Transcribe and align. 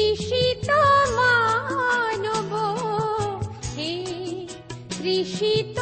তৃষিত 0.00 0.68
মানব 1.18 2.52
হে 3.74 3.92
তৃষিত 4.92 5.78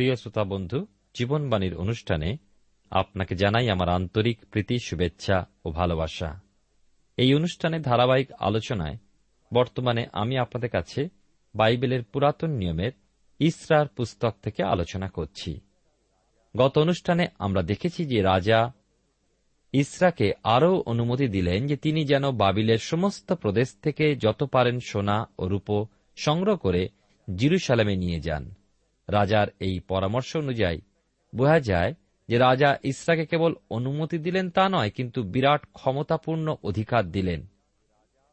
প্রিয় 0.00 0.16
শ্রোতা 0.16 0.44
বন্ধু, 0.44 0.86
জীবনবাণীর 1.14 1.76
অনুষ্ঠানে 1.76 2.36
আপনাকে 2.90 3.34
জানাই 3.34 3.70
আমার 3.70 3.88
আন্তরিক 3.88 4.38
প্রীতি, 4.50 4.78
শুভেচ্ছা 4.78 5.46
ও 5.64 5.70
ভালোবাসা। 5.70 6.40
এই 7.16 7.34
অনুষ্ঠানে 7.34 7.80
ধারাবাহিক 7.80 8.32
আলোচনায় 8.32 8.96
বর্তমানে 9.54 10.06
আমি 10.12 10.38
আপনাদের 10.38 10.70
কাছে 10.70 11.08
বাইবেলের 11.54 12.04
পুরাতন 12.04 12.50
নিয়মের 12.50 12.92
ইসরার 13.38 13.88
পুস্তক 13.88 14.34
থেকে 14.42 14.62
আলোচনা 14.62 15.08
করছি। 15.08 15.60
গত 16.56 16.78
অনুষ্ঠানে 16.78 17.26
আমরা 17.38 17.62
দেখেছি 17.62 18.04
যে 18.04 18.22
রাজা 18.22 18.72
ইসরাকে 19.72 20.32
আরও 20.44 20.82
অনুমতি 20.86 21.28
দিলেন 21.28 21.66
যে 21.66 21.76
তিনি 21.76 22.04
যেন 22.04 22.30
বাবিলের 22.30 22.78
সমস্ত 22.78 23.32
প্রদেশ 23.32 23.76
থেকে 23.82 24.16
যত 24.16 24.42
পারেন 24.42 24.80
সোনা 24.80 25.28
ও 25.38 25.48
রূপ 25.48 25.86
সংগ্রহ 26.16 26.56
করে 26.56 26.88
জিরুসালামে 27.34 27.96
নিয়ে 27.96 28.20
যান। 28.20 28.54
রাজার 29.10 29.46
এই 29.60 29.80
পরামর্শ 29.80 30.36
অনুযায়ী 30.36 30.80
বোঝা 31.34 31.60
যায় 31.60 31.94
যে 32.28 32.38
রাজা 32.38 32.76
ইসরাকে 32.84 33.26
কেবল 33.26 33.54
অনুমতি 33.70 34.18
দিলেন 34.18 34.50
তা 34.50 34.68
নয়, 34.68 34.90
কিন্তু 34.90 35.22
বিরাট 35.22 35.66
ক্ষমতাপূর্ণ 35.72 36.56
অধিকার 36.62 37.10
দিলেন। 37.10 37.46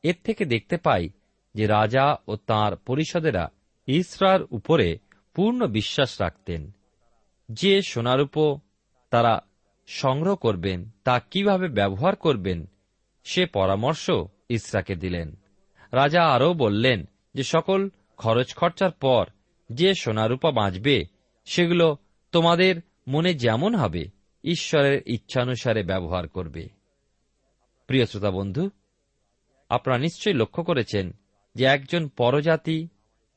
এর 0.04 0.16
থেকে 0.24 0.46
দেখতে 0.46 0.78
পাই 0.78 1.10
যে 1.56 1.68
রাজা 1.68 2.18
ও 2.28 2.36
তাঁর 2.36 2.76
পরিষদেরা 2.76 3.50
ইসরার 3.88 4.44
উপরে 4.44 4.98
পূর্ণ 5.34 5.68
বিশ্বাস 5.68 6.22
রাখতেন। 6.22 6.72
যে 7.50 7.82
সোনারূপ 7.82 8.60
তারা 9.10 9.42
সংগ্রহ 9.88 10.36
করবেন, 10.36 10.90
তা 11.04 11.20
কীভাবে 11.20 11.68
ব্যবহার 11.68 12.16
করবেন, 12.16 12.70
সে 13.24 13.46
পরামর্শ 13.46 14.12
ইসরাকে 14.50 14.96
দিলেন। 14.96 15.40
রাজা 15.92 16.24
আরও 16.24 16.54
বললেন 16.54 17.06
যে 17.34 17.44
সকল 17.44 17.90
খরচ 18.18 18.56
খরচার 18.56 18.92
পর 18.92 19.26
যে 19.72 19.94
সোনারূপা 19.94 20.52
বাঁচবে, 20.52 21.06
সেগুলো 21.46 21.98
তোমাদের 22.32 22.76
মনে 23.08 23.34
যেমন 23.34 23.76
হবে, 23.76 24.06
ঈশ্বরের 24.44 25.02
ইচ্ছানুসারে 25.06 25.84
ব্যবহার 25.84 26.28
করবে। 26.28 26.70
প্রিয় 27.88 28.06
শ্রোতা 28.06 28.32
বন্ধু, 28.32 28.70
আপনারা 29.70 30.00
নিশ্চয়ই 30.00 30.34
লক্ষ্য 30.34 30.64
করেছেন 30.64 31.12
যে 31.56 31.66
একজন 31.66 32.08
পরজাতি 32.08 32.88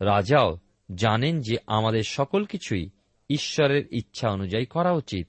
রাজাও 0.00 0.58
জানেন 0.94 1.40
যে 1.40 1.56
আমাদের 1.66 2.02
সকল 2.02 2.44
কিছুই 2.44 2.90
ঈশ্বরের 3.30 3.84
ইচ্ছা 3.90 4.30
অনুযায়ী 4.30 4.66
করা 4.66 4.92
উচিত। 4.92 5.28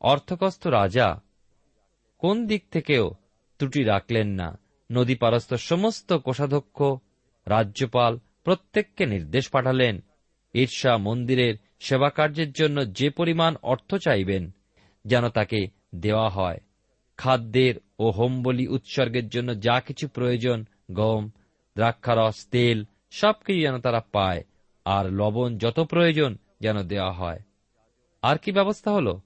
অর্থকস্ত 0.00 0.66
রাজা 0.66 1.22
কোন 2.18 2.46
দিক 2.46 2.64
থেকেও 2.70 3.10
ত্রুটি 3.58 3.84
রাখলেন 3.84 4.28
না। 4.28 4.58
নদী 4.92 5.14
পারস্থ 5.14 5.54
সমস্ত 5.54 6.12
কোষাধ্যক্ষ, 6.12 6.82
রাজ্যপাল 7.46 8.18
প্রত্যেককে 8.50 9.06
নির্দেশ 9.06 9.48
পাঠালেন। 9.48 10.00
ঈর্ষা 10.54 10.96
মন্দিরের 10.96 11.54
সেবাকার্যের 11.80 12.52
জন্য 12.52 12.92
যে 12.92 13.10
পরিমাণ 13.10 13.56
অর্থ 13.62 13.94
চাইবেন, 13.94 14.50
যেন 15.04 15.28
তাকে 15.28 15.66
দেওয়া 15.94 16.28
হয়। 16.28 16.60
খাদ্যের 17.16 17.74
ও 17.98 18.10
হোমবলি 18.10 18.68
উৎসর্গের 18.68 19.28
জন্য 19.28 19.60
যা 19.60 19.80
কিছু 19.80 20.08
প্রয়োজন, 20.08 20.64
গম, 20.92 21.30
দ্রাক্ষারস, 21.76 22.46
তেল 22.46 22.84
সবকিছু 23.10 23.60
যেন 23.60 23.78
তারা 23.78 24.00
পায়, 24.12 24.44
আর 24.84 25.12
লবণ 25.12 25.58
যত 25.58 25.80
প্রয়োজন 25.80 26.38
যেন 26.60 26.82
দেওয়া 26.82 27.12
হয়। 27.12 27.38
আর 28.22 28.38
কি 28.38 28.52
ব্যবস্থা 28.52 28.92
হল? 28.92 29.20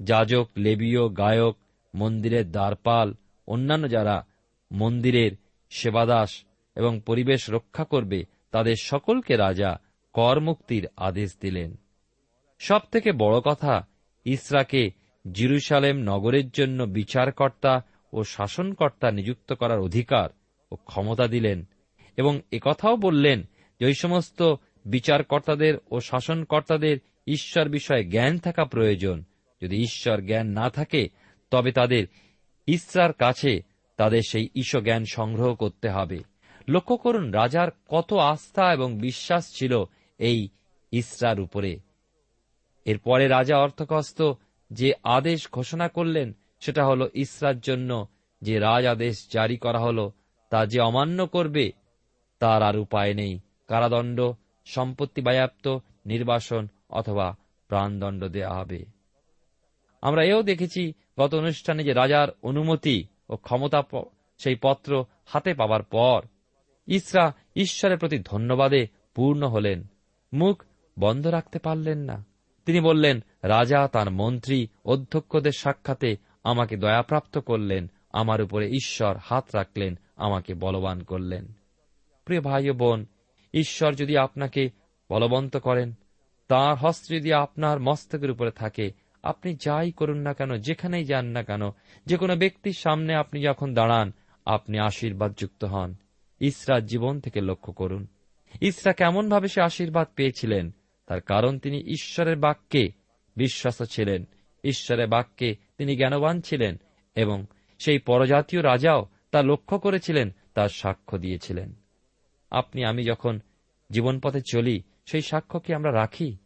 যাজক, 0.00 0.48
লেবীয়, 0.56 1.08
গায়ক, 1.08 1.56
মন্দিরের 1.94 2.50
দ্বারপাল, 2.50 3.14
অন্যান্য 3.46 3.90
যারা 3.90 4.26
মন্দিরের 4.72 5.30
সেবাদাস 5.70 6.44
এবং 6.74 7.00
পরিবেশ 7.06 7.50
রক্ষা 7.50 7.84
করবে 7.84 8.24
তাদের 8.50 8.74
সকলকে 8.80 9.36
রাজা 9.36 9.80
কর 10.12 10.40
মুক্তির 10.40 10.88
আদেশ 10.96 11.36
দিলেন। 11.40 11.76
সব 12.58 12.80
থেকে 12.92 13.12
বড় 13.12 13.40
কথা, 13.40 13.86
ইসরাকে 14.24 14.90
জিরুসালেম 15.32 15.96
নগরের 15.96 16.50
জন্য 16.50 16.82
বিচারকর্তা 16.82 17.82
ও 18.12 18.24
শাসনকর্তা 18.24 19.10
নিযুক্ত 19.10 19.52
করার 19.52 19.78
অধিকার 19.78 20.28
ও 20.72 20.76
ক্ষমতা 20.76 21.26
দিলেন 21.26 21.68
এবং 22.16 22.40
একথাও 22.52 22.96
বললেন 22.96 23.42
যে 23.80 23.86
ওই 23.86 23.94
সমস্ত 23.94 24.54
বিচারকর্তাদের 24.86 25.74
ও 25.90 26.00
শাসনকর্তাদের 26.00 26.98
ঈশ্বর 27.26 27.68
বিষয়ে 27.68 28.04
জ্ঞান 28.04 28.38
থাকা 28.38 28.64
প্রয়োজন। 28.64 29.24
যদি 29.62 29.76
ঈশ্বর 29.76 30.20
জ্ঞান 30.20 30.46
না 30.46 30.70
থাকে, 30.70 31.08
তবে 31.50 31.72
তাদের 31.72 32.06
ইসরার 32.66 33.12
কাছে 33.12 33.60
তাদের 33.96 34.20
সেই 34.28 34.48
ঈশ 34.54 34.76
জ্ঞান 34.76 35.04
সংগ্রহ 35.12 35.54
করতে 35.54 35.88
হবে। 35.88 36.18
লক্ষ্য 36.68 36.96
করুন, 36.96 37.30
রাজার 37.30 37.68
কত 37.88 38.12
আস্থা 38.12 38.72
এবং 38.72 38.98
বিশ্বাস 38.98 39.52
ছিল 39.52 39.84
এই 40.18 40.48
ইসরার 40.92 41.40
উপরে। 41.40 41.80
এরপরে 42.84 43.28
রাজা 43.28 43.58
অর্থকস্ত 43.58 44.32
যে 44.70 44.92
আদেশ 45.02 45.48
ঘোষণা 45.52 45.88
করলেন, 45.88 46.36
সেটা 46.60 46.86
হল 46.86 47.08
ইসরার 47.14 47.60
জন্য 47.60 48.08
যে 48.42 48.58
রাজ 48.58 48.86
আদেশ 48.86 49.28
জারি 49.32 49.56
করা 49.56 49.78
হল, 49.78 50.10
তা 50.50 50.66
যে 50.66 50.80
অমান্য 50.80 51.26
করবে, 51.26 51.72
তার 52.38 52.62
আর 52.62 52.76
উপায় 52.76 53.14
নেই। 53.14 53.40
কারাদণ্ড, 53.66 54.32
সম্পত্তি 54.64 55.20
বায়াপ্ত, 55.20 55.78
নির্বাসন 56.06 56.68
অথবা 56.90 57.36
প্রাণদণ্ড 57.68 58.24
দেয়া 58.24 58.54
হবে। 58.54 58.84
আমরা 60.00 60.24
এও 60.24 60.42
দেখেছি 60.42 60.92
গত 61.20 61.34
অনুষ্ঠানে 61.34 61.84
যে 61.84 61.92
রাজার 61.92 62.28
অনুমতি 62.42 63.06
ও 63.28 63.36
ক্ষমতা 63.36 63.82
সেই 64.38 64.56
পত্র 64.62 65.04
হাতে 65.26 65.54
পাবার 65.54 65.82
পর 65.82 66.22
ইসরা 66.86 67.32
ঈশ্বরের 67.56 67.98
প্রতি 67.98 68.18
ধন্যবাদে 68.18 68.86
পূর্ণ 69.14 69.46
হলেন। 69.46 69.84
মুখ 70.32 70.64
বন্ধ 70.98 71.26
রাখতে 71.26 71.58
পারলেন 71.58 71.98
না। 71.98 72.24
তিনি 72.66 72.80
বললেন, 72.80 73.24
রাজা 73.42 73.88
তার 73.88 74.10
মন্ত্রী 74.10 74.68
অধ্যক্ষদের 74.84 75.52
সাক্ষাতে 75.52 76.16
আমাকে 76.44 76.76
দয়াপ্রাপ্ত 76.76 77.38
করলেন। 77.38 77.90
আমার 78.12 78.42
উপরে 78.42 78.68
ঈশ্বর 78.68 79.16
হাত 79.16 79.44
রাখলেন, 79.54 79.98
আমাকে 80.16 80.54
বলবান 80.54 81.02
করলেন। 81.02 81.52
প্রিয় 82.24 82.40
ভাই 82.40 82.70
ও 82.70 82.72
বোন, 82.72 83.06
ঈশ্বর 83.54 83.94
যদি 83.94 84.16
আপনাকে 84.16 84.70
বলবন্ত 85.12 85.56
করেন, 85.56 85.92
তার 86.48 86.74
হস্ত 86.74 87.12
যদি 87.12 87.32
আপনার 87.32 87.80
মস্তকের 87.80 88.30
উপরে 88.30 88.50
থাকে, 88.50 88.92
আপনি 89.22 89.54
যাই 89.54 89.92
করুন 89.92 90.18
না 90.18 90.34
কেন, 90.34 90.56
যেখানেই 90.56 91.04
যান 91.04 91.26
না 91.26 91.42
কেন 91.42 91.62
যে 92.06 92.16
কোনো 92.16 92.36
ব্যক্তির 92.36 92.72
সামনে 92.72 93.14
আপনি 93.14 93.42
যখন 93.42 93.74
দাঁড়ান, 93.74 94.12
আপনি 94.46 94.78
আশীর্বাদ 94.78 95.34
যুক্ত 95.38 95.64
হন। 95.64 95.94
ইসরার 96.40 96.86
জীবন 96.86 97.20
থেকে 97.20 97.40
লক্ষ্য 97.40 97.72
করুন। 97.72 98.06
ইসরা 98.60 98.92
কেমনভাবে 98.92 99.48
সে 99.48 99.60
আশীর্বাদ 99.60 100.08
পেয়েছিলেন, 100.16 100.74
তার 101.06 101.20
কারণ 101.20 101.58
তিনি 101.58 101.80
ঈশ্বরের 101.80 102.36
বাক্যে 102.36 102.88
বিশ্বাস 103.36 103.82
ছিলেন। 103.82 104.24
ঈশ্বরের 104.64 105.06
বাক্যে 105.06 105.56
তিনি 105.78 105.96
জ্ঞানবান 105.96 106.40
ছিলেন 106.40 106.76
এবং 107.14 107.46
সেই 107.78 107.98
পরজাতীয় 107.98 108.62
রাজাও 108.62 109.06
তা 109.30 109.42
লক্ষ্য 109.42 109.78
করেছিলেন, 109.78 110.30
তার 110.54 110.68
সাক্ষ্য 110.68 111.18
দিয়েছিলেন। 111.18 111.74
আপনি, 112.50 112.84
আমি 112.84 113.04
যখন 113.04 113.40
জীবনপথে 113.90 114.40
চলি, 114.52 114.82
সেই 115.06 115.20
সাক্ষ্য 115.20 115.60
কি 115.60 115.74
আমরা 115.74 115.92
রাখি? 115.92 116.36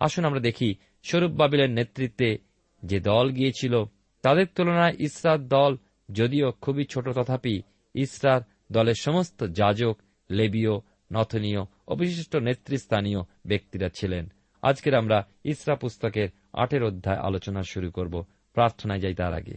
আসুন 0.00 0.24
আমরা 0.24 0.40
দেখি, 0.40 0.74
স্বরূপ 1.02 1.30
বাবিলের 1.30 1.70
নেতৃত্বে 1.70 2.38
যে 2.84 3.00
দল 3.00 3.30
গিয়েছিল, 3.30 3.84
তাদের 4.22 4.46
তুলনায় 4.54 4.94
ইসরার 4.98 5.48
দল 5.48 5.76
যদিও 6.12 6.52
খুবই 6.52 6.84
ছোট, 6.84 7.08
তথাপি 7.08 7.62
ইসরার 7.94 8.40
দলের 8.72 8.94
সমস্ত 9.00 9.46
যাজক, 9.46 9.98
লেবীয়, 10.30 10.70
নথনীয় 11.12 11.60
ও 11.88 11.94
বিশিষ্ট 11.94 12.36
নেতৃস্থানীয় 12.36 13.18
ব্যক্তিরা 13.46 13.88
ছিলেন। 13.88 14.32
আজকের 14.62 14.94
আমরা 14.94 15.26
ইসরা 15.44 15.74
পুস্তকের 15.74 16.28
আটের 16.52 16.84
অধ্যায় 16.84 17.18
আলোচনা 17.18 17.62
শুরু 17.62 17.90
করব। 17.90 18.24
প্রার্থনায় 18.54 19.00
যাই 19.00 19.14
তার 19.14 19.34
আগে। 19.34 19.56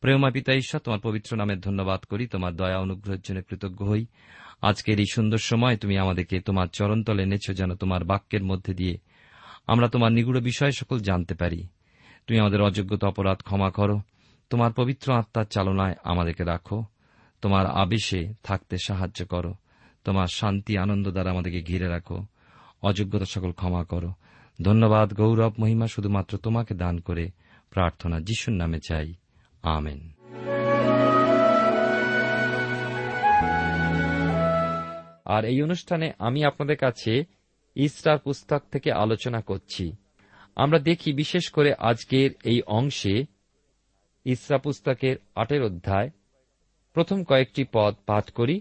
প্রেমা 0.00 0.30
পিতা 0.30 0.54
ঈশ্বর, 0.54 0.80
তোমার 0.80 1.00
পবিত্র 1.00 1.36
নামের 1.36 1.60
ধন্যবাদ 1.60 2.00
করি, 2.00 2.26
তোমার 2.26 2.56
দয়া 2.56 2.78
অনুগ্রহের 2.78 3.20
জন্য 3.20 3.42
কৃতজ্ঞ 3.42 3.86
হই। 3.86 4.06
আজকের 4.62 4.98
এই 4.98 5.06
সুন্দর 5.12 5.38
সময় 5.38 5.76
তুমি 5.76 5.98
আমাদেরকে 5.98 6.40
তোমার 6.40 6.66
চরণতলে 6.66 7.22
এনেছো 7.22 7.54
যেন 7.54 7.74
তোমার 7.74 8.04
বাক্যের 8.04 8.44
মধ্যে 8.44 8.74
দিয়ে 8.74 8.98
আমরা 9.66 9.88
তোমার 9.88 10.12
নিগুড় 10.12 10.40
বিষয় 10.40 10.70
সকল 10.70 10.98
জানতে 10.98 11.34
পারি। 11.34 11.66
তুমি 12.26 12.40
আমাদের 12.40 12.62
অযোগ্যতা 12.62 13.08
অপরাধ 13.08 13.42
ক্ষমা 13.42 13.70
করো। 13.70 14.00
তোমার 14.50 14.72
পবিত্র 14.72 15.12
আত্মার 15.12 15.44
চালনায় 15.44 15.94
আমাদেরকে 16.04 16.44
রাখো। 16.44 16.84
তোমার 17.42 17.66
আবেশে 17.66 18.34
থাকতে 18.42 18.76
সাহায্য 18.78 19.26
করো। 19.26 19.54
তোমার 20.04 20.26
শান্তি, 20.26 20.78
আনন্দ 20.78 21.10
দ্বারা 21.10 21.30
আমাদেরকে 21.30 21.62
ঘিরে 21.62 21.88
রাখো। 21.88 22.26
অযোগ্যতা 22.82 23.24
সকল 23.24 23.52
ক্ষমা 23.52 23.84
করো। 23.84 24.12
ধন্যবাদ, 24.62 25.14
গৌরব, 25.14 25.52
মহিমা 25.58 25.86
শুধুমাত্র 25.86 26.38
তোমাকে 26.38 26.74
দান 26.74 27.00
করে 27.00 27.30
প্রার্থনা 27.70 28.20
যিশুর 28.20 28.54
নামে 28.54 28.78
চাই। 28.88 29.14
আমেন। 29.62 30.12
আর 35.24 35.44
এই 35.44 35.62
অনুষ্ঠানে 35.62 36.12
আমি 36.18 36.44
আপনাদের 36.44 36.76
কাছে 36.76 37.24
ইসরার 37.74 38.18
পুস্তক 38.18 38.62
থেকে 38.70 38.92
আলোচনা 38.92 39.40
করছি। 39.40 39.92
আমরা 40.56 40.78
দেখি 40.78 41.12
বিশেষ 41.12 41.50
করে 41.50 41.74
আজকের 41.74 42.30
এই 42.44 42.62
অংশে 42.62 43.24
ইসরা 44.24 44.58
পুস্তকের 44.58 45.16
আটের 45.34 45.62
অধ্যায় 45.62 46.10
প্রথম 46.94 47.24
কয়েকটি 47.24 47.64
পদ 47.72 47.94
পাঠ 48.06 48.30
করি। 48.30 48.60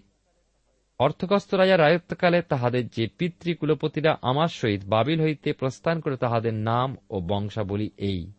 অর্থকস্ত 0.99 1.53
রাজার 1.53 1.79
রায়ত্বকালে 1.79 2.41
তাহাদের 2.41 2.87
যে 2.87 3.07
পিতৃ 3.07 3.15
পিতৃকুলপতিরা 3.17 4.17
আমার 4.21 4.47
সহিত 4.47 4.81
বাবিল 4.85 5.21
হইতে 5.21 5.53
প্রস্থান 5.53 5.99
করে 5.99 6.17
তাহাদের 6.17 6.53
নাম 6.53 6.95
ও 7.09 7.19
বংশাবলী 7.19 7.89
এই। 7.97 8.31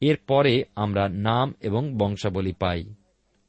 এর 0.00 0.16
পরে 0.16 0.64
আমরা 0.76 1.08
নাম 1.08 1.54
এবং 1.60 1.94
বংশাবলী 1.98 2.52
পাই। 2.52 2.94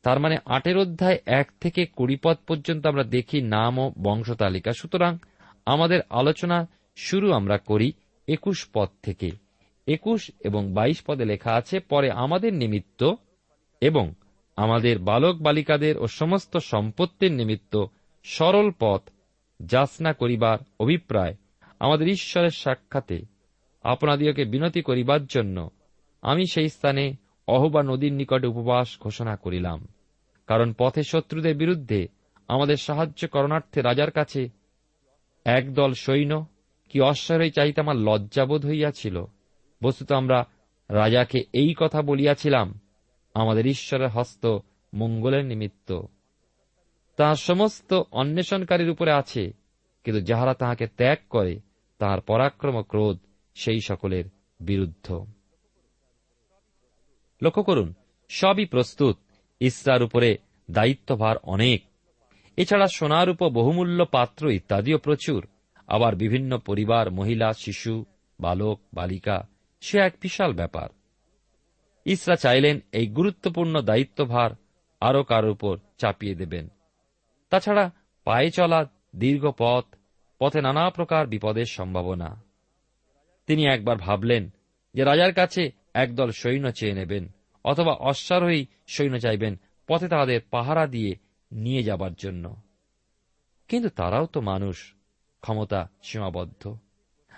তার 0.03 0.20
মানে 0.20 0.38
আটের 0.46 0.77
অধ্যায় 0.77 1.18
এক 1.25 1.51
থেকে 1.62 1.86
কুড়ি 1.86 2.18
পদ 2.24 2.38
পর্যন্ত 2.48 2.88
আমরা 2.88 3.03
দেখি 3.03 3.42
নাম 3.42 3.80
ও 3.80 3.94
বংশ 4.03 4.32
তালিকা। 4.32 4.72
সুতরাং 4.74 5.18
আমাদের 5.65 6.00
আলোচনা 6.10 6.68
শুরু 6.96 7.32
আমরা 7.32 7.58
করি 7.58 7.94
একুশ 8.27 8.70
পদ 8.74 8.89
থেকে। 9.03 9.32
একুশ 9.88 10.32
এবং 10.39 10.74
বাইশ 10.74 11.03
পদে 11.03 11.25
লেখা 11.25 11.51
আছে, 11.51 11.80
পরে 11.80 12.12
আমাদের 12.12 12.53
নিমিত্ত 12.53 13.13
এবং 13.82 14.13
আমাদের 14.55 15.00
বালক 15.00 15.41
বালিকাদের 15.41 15.98
ও 15.98 16.07
সমস্ত 16.07 16.57
সম্পত্তির 16.57 17.31
নিমিত্ত 17.31 17.86
সরল 18.24 18.72
পথ 18.79 19.01
যাচনা 19.60 20.13
করিবার 20.13 20.57
অভিপ্রায় 20.79 21.36
আমাদের 21.79 22.07
ঈশ্বরের 22.07 22.50
সাক্ষাতে 22.50 23.25
আপনাদিওকে 23.83 24.45
বিনতি 24.45 24.81
করিবার 24.81 25.25
জন্য 25.25 25.69
আমি 26.22 26.45
সেই 26.45 26.69
স্থানে 26.69 27.13
অহবা 27.48 27.83
নদীর 27.83 28.13
নিকটে 28.13 28.48
উপবাস 28.48 29.00
ঘোষণা 29.00 29.36
করিলাম। 29.36 29.88
কারণ 30.48 30.74
পথে 30.77 31.03
শত্রুদের 31.03 31.57
বিরুদ্ধে 31.57 32.07
আমাদের 32.48 32.77
সাহায্য 32.77 33.27
করণার্থে 33.27 33.81
রাজার 33.81 34.12
কাছে 34.12 34.50
একদল 35.45 35.93
সৈন্য 35.93 36.45
কি 36.89 37.01
অশ্বারই 37.01 37.51
চাইতে 37.51 37.81
আমার 37.81 37.95
লজ্জাবোধ 37.95 38.65
হইয়াছিল। 38.65 39.25
বস্তুত 39.83 40.12
আমরা 40.12 40.45
রাজাকে 40.89 41.43
এই 41.53 41.74
কথা 41.77 42.01
বলিয়াছিলাম 42.01 42.79
আমাদের 43.34 43.68
ঈশ্বরের 43.68 44.10
হস্ত 44.10 44.58
মঙ্গলের 44.94 45.46
নিমিত্ত। 45.46 46.02
তাহার 47.18 47.36
সমস্ত 47.36 48.02
অন্বেষণকারীর 48.12 48.90
উপরে 48.90 49.12
আছে, 49.12 49.54
কিন্তু 50.04 50.22
যাহারা 50.22 50.54
তাহাকে 50.54 50.88
ত্যাগ 50.88 51.18
করে, 51.30 51.60
তাহার 51.98 52.22
পরাক্রম 52.22 52.82
ক্রোধ 52.82 53.20
সেই 53.56 53.80
সকলের 53.82 54.25
বিরুদ্ধ। 54.60 55.25
লক্ষ্য 57.42 57.63
করুন, 57.63 57.94
সবই 58.30 58.66
প্রস্তুত, 58.66 59.18
ইসরার 59.60 60.04
উপরে 60.04 60.38
দায়িত্বভার 60.72 61.38
অনেক। 61.44 61.84
এছাড়া 62.58 62.88
সোনার 62.88 63.30
উপর 63.30 63.50
বহুমূল্য 63.50 64.06
পাত্র 64.06 64.50
ইত্যাদিও 64.50 64.98
প্রচুর। 64.98 65.48
আবার 65.88 66.16
বিভিন্ন 66.16 66.58
পরিবার, 66.58 67.12
মহিলা, 67.12 67.54
শিশু, 67.54 68.06
বালক, 68.40 68.80
বালিকা, 68.94 69.48
সে 69.82 70.00
এক 70.00 70.13
বিশাল 70.22 70.54
ব্যাপার। 70.54 70.90
ইসরা 72.05 72.36
চাইলেন 72.36 72.79
এই 72.91 73.07
গুরুত্বপূর্ণ 73.07 73.81
দায়িত্বভার 73.81 74.51
আরও 75.01 75.24
কারোর 75.24 75.51
উপর 75.51 75.77
চাপিয়ে 75.98 76.36
দেবেন। 76.36 76.69
তাছাড়া 77.50 77.91
পায়ে 78.24 78.51
চলা 78.51 78.86
দীর্ঘ 79.15 79.51
পথ, 79.57 79.86
পথে 80.39 80.62
নানা 80.62 80.89
প্রকার 80.89 81.27
বিপদের 81.27 81.65
সম্ভাবনা। 81.65 82.43
তিনি 83.48 83.65
একবার 83.65 83.98
ভাবলেন 83.98 84.50
যে 84.93 85.03
রাজার 85.03 85.33
কাছে 85.33 85.72
একদল 85.93 86.31
সৈন্য 86.31 86.72
চেয়ে 86.72 86.93
নেবেন, 86.93 87.27
অথবা 87.65 87.93
অশ্বারোহী 87.93 88.65
সৈন্য 88.88 89.19
চাইবেন 89.19 89.60
পথে 89.88 90.07
তাদের 90.07 90.41
পাহারা 90.51 90.88
দিয়ে 90.88 91.15
নিয়ে 91.51 91.83
যাবার 91.83 92.13
জন্য। 92.13 92.55
কিন্তু 93.67 93.89
তারাও 93.89 94.25
তো 94.25 94.41
মানুষ, 94.41 94.93
ক্ষমতা 95.41 95.89
সীমাবদ্ধ। 96.03 96.77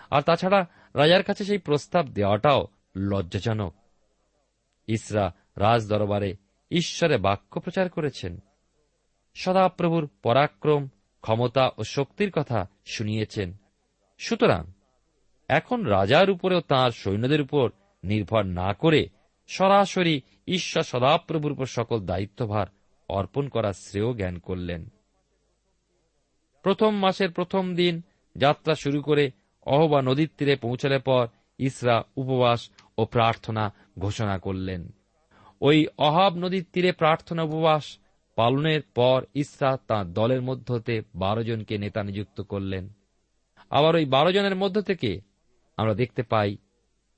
আর 0.09 0.21
তাছাড়া 0.21 0.65
রাজার 0.93 1.23
কাছে 1.23 1.43
সেই 1.43 1.57
প্রস্তাব 1.57 2.07
দেওয়াটাও 2.07 2.67
লজ্জাজনক। 2.95 3.73
ইসরা 4.87 5.33
রাজ 5.57 5.89
দরবারে 5.89 6.35
ঈশ্বরে 6.71 7.17
বাক্য 7.17 7.59
প্রচার 7.59 7.89
করেছেন। 7.89 8.39
সদাপ্রভুর 9.35 10.09
পরাক্রম, 10.23 10.87
ক্ষমতা 11.21 11.69
ও 11.77 11.83
শক্তির 11.83 12.31
কথা 12.31 12.69
শুনিয়েছেন। 12.85 13.53
সুতরাং 14.17 14.71
এখন 15.47 15.83
রাজার 15.83 16.29
উপরেও 16.29 16.61
তাঁর 16.61 16.91
সৈন্যদের 16.91 17.41
উপর 17.41 17.71
নির্ভর 18.03 18.43
না 18.43 18.73
করে 18.73 19.09
সরাসরি 19.47 20.21
ঈশ্বর 20.47 20.83
সদাপ্রভুর 20.83 21.51
উপর 21.51 21.65
সকল 21.65 22.05
দায়িত্বভার 22.05 22.67
অর্পণ 23.09 23.47
করার 23.47 23.73
শ্রেয় 23.73 24.13
জ্ঞান 24.13 24.39
করলেন। 24.39 24.89
প্রথম 26.63 26.95
মাসের 26.95 27.31
প্রথম 27.31 27.75
দিন 27.75 28.01
যাত্রা 28.35 28.75
শুরু 28.75 29.01
করে 29.01 29.31
অহবা 29.61 30.01
নদীর 30.01 30.29
তীরে 30.37 30.55
পৌঁছালে 30.55 30.99
পর 30.99 31.27
ইসরা 31.57 32.03
উপবাস 32.15 32.69
ও 32.97 33.05
প্রার্থনা 33.05 33.73
ঘোষণা 33.99 34.37
করলেন। 34.37 34.93
ওই 35.61 35.87
অহাব 35.97 36.35
নদীর 36.35 36.65
তীরে 36.73 36.91
প্রার্থনা 36.91 37.43
উপবাস 37.43 37.97
পালনের 38.35 38.81
পর 38.81 39.25
ইসরা 39.33 39.77
তাঁর 39.87 40.13
দলের 40.13 40.41
মধ্য 40.41 40.73
হতে 40.73 41.01
বারো 41.15 41.43
জনকে 41.43 41.77
নেতা 41.77 42.03
নিযুক্ত 42.03 42.41
করলেন। 42.41 42.89
আবার 43.69 43.95
ওই 43.95 44.05
বারো 44.05 44.31
জনের 44.31 44.55
মধ্য 44.55 44.81
থেকে 44.81 45.21
আমরা 45.77 45.93
দেখতে 45.93 46.23
পাই 46.23 46.57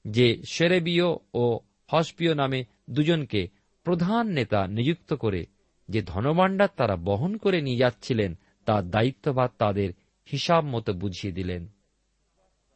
যে 0.07 0.43
সেরেবীয় 0.51 1.05
ও 1.33 1.59
হসপিয় 1.91 2.35
নামে 2.35 2.65
দুজনকে 2.89 3.47
প্রধান 3.83 4.27
নেতা 4.27 4.67
নিযুক্ত 4.67 5.13
করে 5.13 5.45
যে 5.89 6.01
ধনভাণ্ডার 6.01 6.69
তারা 6.77 6.95
বহন 6.95 7.37
করে 7.37 7.61
নিয়ে 7.61 7.77
যাচ্ছিলেন, 7.77 8.37
তার 8.65 8.89
দায়িত্বভার 8.89 9.49
তাদের 9.57 9.93
হিসাব 10.31 10.65
মতো 10.65 10.93
বুঝিয়ে 10.93 11.33
দিলেন। 11.33 11.67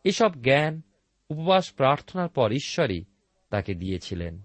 এসব 0.03 0.31
জ্ঞান, 0.41 0.81
উপবাস, 1.29 1.71
প্রার্থনার 1.71 2.29
পর 2.29 2.51
ঈশ্বরই 2.51 3.05
তাকে 3.51 3.73
দিয়েছিলেন। 3.73 4.41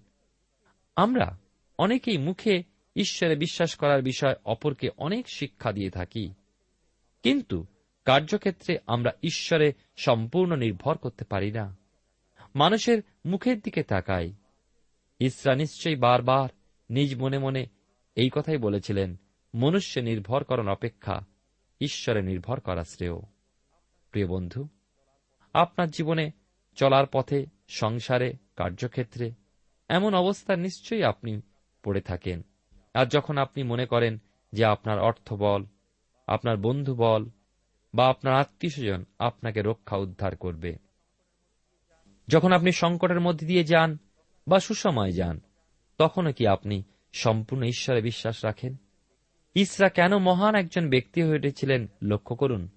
আমরা 0.97 1.39
অনেকেই 1.79 2.19
মুখে 2.19 2.63
ঈশ্বরে 2.97 3.37
বিশ্বাস 3.37 3.75
করার 3.75 4.03
বিষয় 4.03 4.35
অপরকে 4.45 4.89
অনেক 4.97 5.29
শিক্ষা 5.29 5.73
দিয়ে 5.73 5.91
থাকি। 5.91 6.35
কিন্তু 7.23 7.67
কার্যক্ষেত্রে 8.05 8.79
আমরা 8.87 9.11
ঈশ্বরে 9.23 9.73
সম্পূর্ণ 9.97 10.57
নির্ভর 10.57 10.99
করতে 10.99 11.25
পারি 11.25 11.53
না। 11.53 11.77
মানুষের 12.55 13.03
মুখের 13.27 13.61
দিকে 13.61 13.83
তাকাই। 13.83 14.33
ইসরা 15.19 15.55
নিশ্চয়ই 15.55 15.97
বারবার 15.97 16.49
নিজ 16.91 17.19
মনে 17.19 17.39
মনে 17.39 17.67
এই 18.15 18.31
কথাই 18.33 18.57
বলেছিলেন, 18.57 19.17
মনুষ্য 19.55 20.01
নির্ভর 20.01 20.45
করার 20.45 20.69
অপেক্ষা 20.69 21.21
ঈশ্বরে 21.81 22.23
নির্ভর 22.23 22.61
করা 22.61 22.85
শ্রেয়। 22.85 23.21
প্রিয় 24.11 24.27
বন্ধু, 24.27 24.69
আপনার 25.53 25.91
জীবনে 25.91 26.31
চলার 26.77 27.07
পথে 27.13 27.56
সংসারে, 27.69 28.35
কার্যক্ষেত্রে, 28.57 29.31
এমন 29.89 30.15
অবস্থা 30.15 30.57
নিশ্চয়ই 30.57 31.05
আপনি 31.05 31.41
পড়ে 31.83 32.01
থাকেন। 32.01 32.43
আর 32.95 33.07
যখন 33.07 33.39
আপনি 33.39 33.63
মনে 33.63 33.87
করেন 33.87 34.19
যে 34.53 34.65
আপনার 34.65 34.99
অর্থ 34.99 35.33
বল, 35.33 35.65
আপনার 36.27 36.57
বন্ধু 36.57 36.95
বল, 36.95 37.27
বা 37.95 38.09
আপনার 38.09 38.35
আত্মীয় 38.35 38.71
স্বজন 38.71 39.05
আপনাকে 39.19 39.63
রক্ষা 39.63 39.97
উদ্ধার 39.97 40.37
করবে। 40.37 40.77
যখন 42.29 42.53
আপনি 42.53 42.73
সংকটের 42.73 43.21
মধ্যে 43.21 43.47
দিয়ে 43.47 43.65
যান 43.65 43.99
বা 44.49 44.61
সুসময় 44.61 45.13
যান, 45.13 45.41
তখনও 45.99 46.33
কি 46.33 46.47
আপনি 46.47 46.83
সম্পূর্ণ 47.13 47.63
ঈশ্বরে 47.63 48.01
বিশ্বাস 48.01 48.45
রাখেন? 48.45 48.77
ইসরা 49.55 49.89
কেন 49.89 50.19
মহান 50.19 50.55
একজন 50.55 50.91
ব্যক্তি 50.91 51.23
হয়ে 51.23 51.39
উঠেছিলেন 51.39 51.87
লক্ষ্য 52.03 52.37
করুন। 52.37 52.69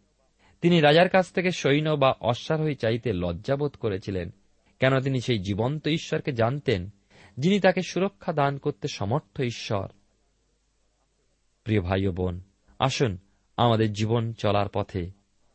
তিনি 0.62 0.80
রাজার 0.80 1.10
কাছ 1.10 1.32
থেকে 1.32 1.52
সৈন্য 1.52 1.90
বা 1.90 2.16
অশ্বারোহী 2.20 2.76
চাইতে 2.76 3.14
লজ্জাবোধ 3.14 3.76
করেছিলেন। 3.76 4.32
কেন 4.80 5.00
তিনি 5.00 5.22
সেই 5.22 5.40
জীবন্ত 5.40 5.88
ঈশ্বরকে 5.88 6.32
জানতেন, 6.32 6.90
যিনি 7.38 7.60
তাকে 7.60 7.82
সুরক্ষা 7.82 8.34
দান 8.34 8.58
করতে 8.58 8.88
সমর্থ 8.88 9.42
ঈশ্বর? 9.42 9.88
প্রিয় 11.64 11.82
ভাই 11.82 12.08
ও 12.08 12.12
বোন, 12.12 12.42
আসুন 12.80 13.18
আমাদের 13.58 13.94
জীবন 13.94 14.34
চলার 14.34 14.70
পথে 14.74 15.12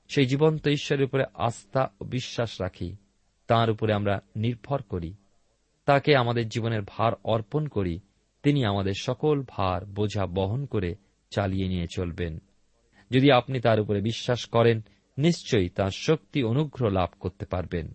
সেই 0.08 0.26
জীবন্ত 0.26 0.68
ঈশ্বরের 0.68 1.04
উপরে 1.04 1.24
আস্থা 1.34 1.88
ও 2.00 2.04
বিশ্বাস 2.04 2.60
রাখি। 2.60 2.96
তার 3.46 3.70
উপরে 3.70 3.94
আমরা 3.94 4.20
নির্ভর 4.36 4.82
করি। 4.82 5.14
তাকে 5.84 6.16
আমাদের 6.16 6.48
জীবনের 6.48 6.82
ভার 6.86 7.12
অর্পণ 7.24 7.66
করি। 7.66 8.00
তিনি 8.42 8.64
আমাদের 8.64 8.92
সকল 9.00 9.42
ভার 9.48 9.84
বোঝা 9.84 10.26
বহন 10.26 10.66
করে 10.66 10.94
চালিয়ে 11.30 11.68
নিয়ে 11.68 11.86
চলবেন। 11.94 12.38
যদি 13.10 13.32
আপনি 13.32 13.60
তার 13.60 13.80
উপরে 13.80 14.00
বিশ্বাস 14.00 14.44
করেন, 14.44 14.80
নিশ্চয়ই 15.18 15.68
তার 15.68 15.90
শক্তি 15.90 16.42
অনুগ্রহ 16.42 16.90
লাভ 16.90 17.08
করতে 17.20 17.46
পারবেন। 17.46 17.94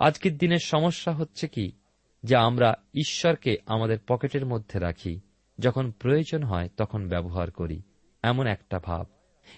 আজকের 0.00 0.38
দিনের 0.38 0.58
সমস্যা 0.58 1.12
হচ্ছে 1.12 1.48
কি? 1.48 1.72
যে 2.24 2.36
আমরা 2.36 2.74
ঈশ্বরকে 2.94 3.56
আমাদের 3.66 3.98
পকেটের 4.06 4.46
মধ্যে 4.46 4.78
রাখি। 4.78 5.20
যখন 5.58 5.90
প্রয়োজন 5.90 6.42
হয়, 6.42 6.68
তখন 6.76 7.08
ব্যবহার 7.08 7.50
করি। 7.50 7.82
এমন 8.22 8.46
একটা 8.46 8.78
ভাব। 8.78 9.06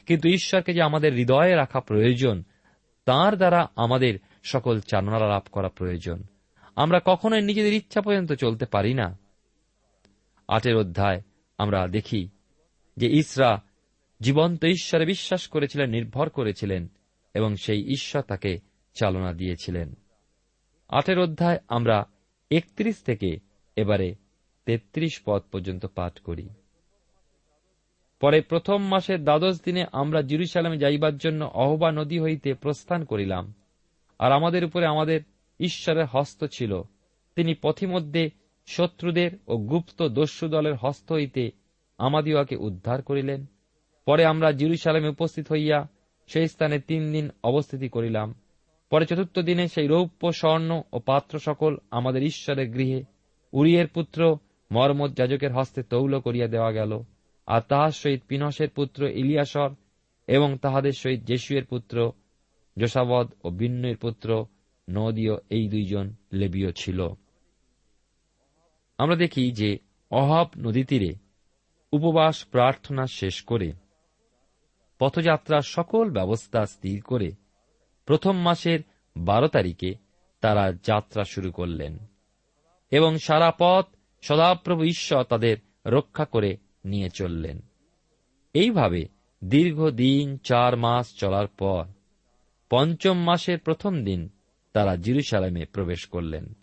কিন্তু 0.06 0.28
ঈশ্বরকে 0.28 0.74
যে 0.74 0.82
আমাদের 0.82 1.12
হৃদয়ে 1.12 1.54
রাখা 1.54 1.80
প্রয়োজন, 1.80 2.42
তার 3.04 3.36
দ্বারা 3.36 3.68
আমাদের 3.76 4.18
সকল 4.42 4.80
চালনা 4.80 5.18
লাভ 5.18 5.42
করা 5.52 5.68
প্রয়োজন। 5.68 6.22
আমরা 6.76 7.00
কখনোই 7.04 7.42
নিজেদের 7.42 7.74
ইচ্ছা 7.74 8.00
পর্যন্ত 8.00 8.32
চলতে 8.32 8.66
পারি 8.66 8.94
না। 8.94 9.18
আটের 10.48 10.76
অধ্যায় 10.76 11.22
আমরা 11.58 11.86
দেখি 11.86 12.28
যে 12.96 13.10
ইসরা 13.10 13.62
জীবন্ত 14.20 14.64
ঈশ্বরে 14.64 15.06
বিশ্বাস 15.06 15.48
করেছিলেন, 15.48 15.90
নির্ভর 15.90 16.28
করেছিলেন 16.28 16.88
এবং 17.34 17.56
সেই 17.56 17.84
ঈশ্বর 17.84 18.22
তাকে 18.22 18.58
চালনা 18.94 19.32
দিয়েছিলেন। 19.32 19.94
আটের 20.92 21.18
অধ্যায় 21.18 21.58
আমরা 21.68 22.04
একত্রিশ 22.50 23.02
থেকে 23.02 23.36
এবারে 23.76 24.14
তেত্রিশ 24.64 25.22
পদ 25.24 25.42
পর্যন্ত 25.52 25.86
পাঠ 25.86 26.18
করি। 26.18 26.48
পরে 28.20 28.40
প্রথম 28.40 28.82
মাসের 28.82 29.24
দ্বাদশ 29.24 29.60
দিনে 29.64 29.84
আমরা 29.92 30.22
জিরুসালামে 30.22 30.78
যাইবার 30.78 31.16
জন্য 31.16 31.44
অহবা 31.44 31.92
নদী 31.92 32.20
হইতে 32.20 32.54
প্রস্থান 32.54 33.04
করিলাম। 33.04 33.54
আর 34.18 34.32
আমাদের 34.32 34.64
উপরে 34.64 34.86
আমাদের 34.86 35.20
ঈশ্বরের 35.60 36.04
হস্ত 36.04 36.44
ছিল। 36.44 36.82
তিনি 37.34 37.54
পথিমধ্যে 37.54 38.30
শত্রুদের 38.66 39.30
ও 39.46 39.56
গুপ্ত 39.56 40.02
দস্যু 40.02 40.48
দলের 40.48 40.74
হস্ত 40.74 41.12
হইতে 41.12 41.50
আমাদিওকে 41.98 42.56
উদ্ধার 42.56 43.02
করিলেন। 43.02 43.46
পরে 44.04 44.24
আমরা 44.24 44.52
জিরুসালামে 44.52 45.08
উপস্থিত 45.08 45.52
হইয়া 45.52 45.88
সেই 46.26 46.48
স্থানে 46.48 46.80
তিন 46.80 47.12
দিন 47.12 47.30
অবস্থিতি 47.44 47.88
করিলাম। 47.88 48.34
পরে 48.92 49.06
চতুর্থ 49.06 49.38
দিনে 49.38 49.68
সেই 49.68 49.86
রৌপ্য, 49.86 50.32
স্বর্ণ 50.32 50.82
ও 50.92 50.98
পাত্র 50.98 51.38
সকল 51.38 51.76
আমাদের 51.90 52.22
ঈশ্বরের 52.22 52.70
গৃহে 52.70 53.04
উরিয়ের 53.52 53.88
পুত্র 53.88 54.36
মর্মদ 54.72 55.16
যাজকের 55.16 55.52
হস্তে 55.52 55.82
তৌল 55.82 56.20
করিয়া 56.20 56.46
দেওয়া 56.46 56.72
গেল। 56.72 57.02
আর 57.46 57.60
তাহার 57.60 57.90
সহিত 57.90 58.22
পিনসের 58.28 58.68
পুত্র 58.68 59.08
ইলিয়াসর 59.08 59.70
এবং 60.26 60.58
তাহাদের 60.58 60.92
সহিত 60.92 61.24
জেসুয়ের 61.24 61.64
পুত্র 61.64 62.12
যশাবদ 62.78 63.32
ও 63.44 63.50
বিন্নয়ের 63.50 63.96
পুত্র 63.96 64.46
নদীয় 64.90 65.34
এই 65.50 65.68
দুইজন 65.68 66.14
লেবীয় 66.32 66.72
ছিল। 66.72 67.08
আমরা 68.98 69.16
দেখি 69.16 69.52
যে 69.52 69.78
অহাব 70.10 70.48
নদী 70.58 70.84
তীরে 70.84 71.14
উপবাস 71.92 72.44
প্রার্থনা 72.44 73.06
শেষ 73.06 73.42
করে 73.42 73.72
পথযাত্রার 74.98 75.60
সকল 75.60 76.10
ব্যবস্থা 76.10 76.66
স্থির 76.66 77.02
করে 77.02 77.32
প্রথম 78.06 78.36
মাসের 78.36 78.80
বারো 79.16 79.48
তারিখে 79.48 79.94
তারা 80.40 80.72
যাত্রা 80.72 81.24
শুরু 81.24 81.52
করলেন 81.52 81.98
এবং 82.90 83.18
সারা 83.18 83.52
পথ 83.58 83.86
সদাপ্রভু 84.22 84.84
ঈশ্বর 84.84 85.24
তাদের 85.24 85.56
রক্ষা 85.86 86.24
করে 86.24 86.56
নিয়ে 86.84 87.08
চললেন। 87.08 87.60
এইভাবে 88.54 89.08
দীর্ঘ 89.44 89.90
দিন 89.90 90.36
চার 90.36 90.76
মাস 90.76 91.14
চলার 91.14 91.46
পর 91.46 91.84
পঞ্চম 92.70 93.18
মাসের 93.18 93.58
প্রথম 93.58 94.04
দিন 94.04 94.28
তারা 94.72 94.96
জিরুসালামে 94.96 95.64
প্রবেশ 95.64 96.06
করলেন। 96.06 96.54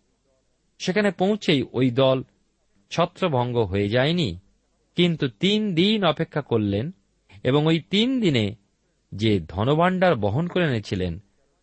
সেখানে 0.80 1.12
পৌঁছেই 1.12 1.64
ওই 1.72 1.92
দল 1.92 2.24
ছত্রভঙ্গ 2.90 3.58
হয়ে 3.58 3.90
যায়নি, 3.90 4.40
কিন্তু 4.96 5.28
তিন 5.28 5.76
দিন 5.76 6.04
অপেক্ষা 6.04 6.42
করলেন 6.42 6.92
এবং 7.44 7.66
ওই 7.66 7.80
তিন 7.80 8.22
দিনে 8.22 8.56
যে 9.12 9.40
ধনভাণ্ডার 9.40 10.16
বহন 10.16 10.48
করে 10.48 10.66
এনেছিলেন 10.66 11.20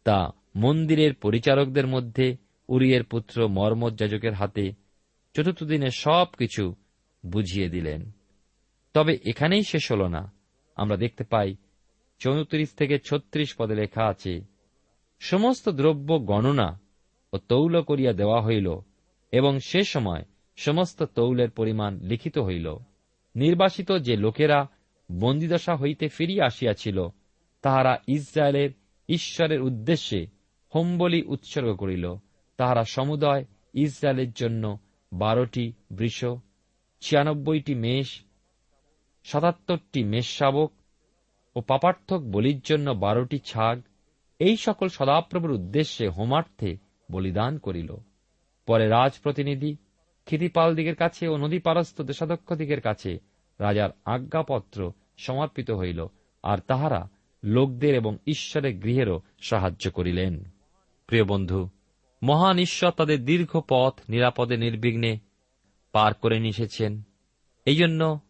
তা 0.06 0.30
মন্দিরের 0.56 1.14
পরিচারকদের 1.14 1.86
মধ্যে 1.86 2.36
উরিয়ের 2.68 3.04
পুত্র 3.04 3.48
মর্মদ 3.48 3.98
যাজকের 3.98 4.32
হাতে 4.32 4.72
চতুর্থ 5.34 5.64
দিনে 5.64 5.90
সব 5.90 6.26
কিছু 6.38 6.74
বুঝিয়ে 7.26 7.68
দিলেন। 7.68 8.10
তবে 8.94 9.18
এখানেই 9.26 9.62
শেষ 9.62 9.92
হল 9.92 10.06
না। 10.06 10.32
আমরা 10.76 10.96
দেখতে 10.96 11.24
পাই 11.24 11.56
চৌত্রিশ 12.18 12.70
থেকে 12.70 12.98
ছত্রিশ 12.98 13.54
পদে 13.58 13.74
লেখা 13.74 14.04
আছে, 14.04 14.40
সমস্ত 15.20 15.68
দ্রব্য 15.68 16.18
গণনা 16.26 16.80
ও 17.32 17.38
তৌল 17.38 17.82
করিয়া 17.82 18.12
দেওয়া 18.12 18.40
হইল 18.42 18.78
এবং 19.32 19.58
সে 19.58 19.84
সময় 19.84 20.24
সমস্ত 20.56 21.02
তৌলের 21.02 21.50
পরিমাণ 21.50 22.00
লিখিত 22.00 22.38
হইল। 22.38 22.76
নির্বাসিত 23.34 23.92
যে 23.92 24.16
লোকেরা 24.16 24.68
বন্দিদশা 25.20 25.76
হইতে 25.76 26.08
ফিরিয়া 26.08 26.46
আসিয়াছিল, 26.46 27.08
তাহারা 27.62 27.98
ইসরায়েলের 28.08 28.70
ঈশ্বরের 29.08 29.62
উদ্দেশ্যে 29.62 30.26
হোমবলি 30.74 31.22
উৎসর্গ 31.22 31.74
করিল। 31.74 32.14
তাহারা 32.56 32.84
সমুদয় 32.84 33.44
ইসরায়েলের 33.74 34.32
জন্য 34.32 34.78
বারোটি 35.12 35.72
বৃষ, 35.90 36.24
ছিয়ানব্বইটি 37.00 37.74
মেষ, 37.74 38.20
সাতাত্তরটি 39.24 40.04
মেষশাবক 40.04 40.72
ও 41.56 41.60
পাপার্থক 41.60 42.18
বলির 42.18 42.60
জন্য 42.60 42.90
বারোটি 42.90 43.38
ছাগ। 43.38 43.82
এই 44.38 44.56
সকল 44.56 44.88
সদাপ্রভুর 44.88 45.50
উদ্দেশ্যে 45.50 46.08
হোমার্থে 46.08 46.76
বলিদান 47.10 47.58
করিল। 47.58 47.96
পরে 48.66 48.88
রাজ 48.88 49.12
প্রতিনিধি 49.22 49.76
খিতিপাল 50.26 50.94
কাছে 50.94 51.28
ও 51.28 51.36
নদীপারস্থ 51.36 52.00
দেশাধ্যক্ষ 52.00 52.52
দিগের 52.52 52.80
কাছে 52.80 53.18
রাজার 53.58 53.90
আজ্ঞাপত্র 54.04 54.92
সমর্পিত 55.16 55.70
হইল। 55.70 56.06
আর 56.42 56.58
তাহারা 56.58 57.08
লোকদের 57.46 57.94
এবং 57.94 58.18
ঈশ্বরের 58.26 58.78
গৃহেরও 58.78 59.20
সাহায্য 59.40 59.90
করিলেন। 59.90 60.44
প্রিয় 61.06 61.24
বন্ধু, 61.24 61.68
মহান 62.22 62.58
ঈশ্বর 62.58 62.90
তাদের 62.90 63.24
দীর্ঘ 63.24 63.60
পথ 63.68 64.00
নিরাপদে 64.08 64.56
নির্বিঘ্নে 64.56 65.18
পার 65.92 66.14
করে 66.14 66.40
নিয়েছেন 66.40 67.02
এই 67.64 67.76
জন্য 67.76 68.20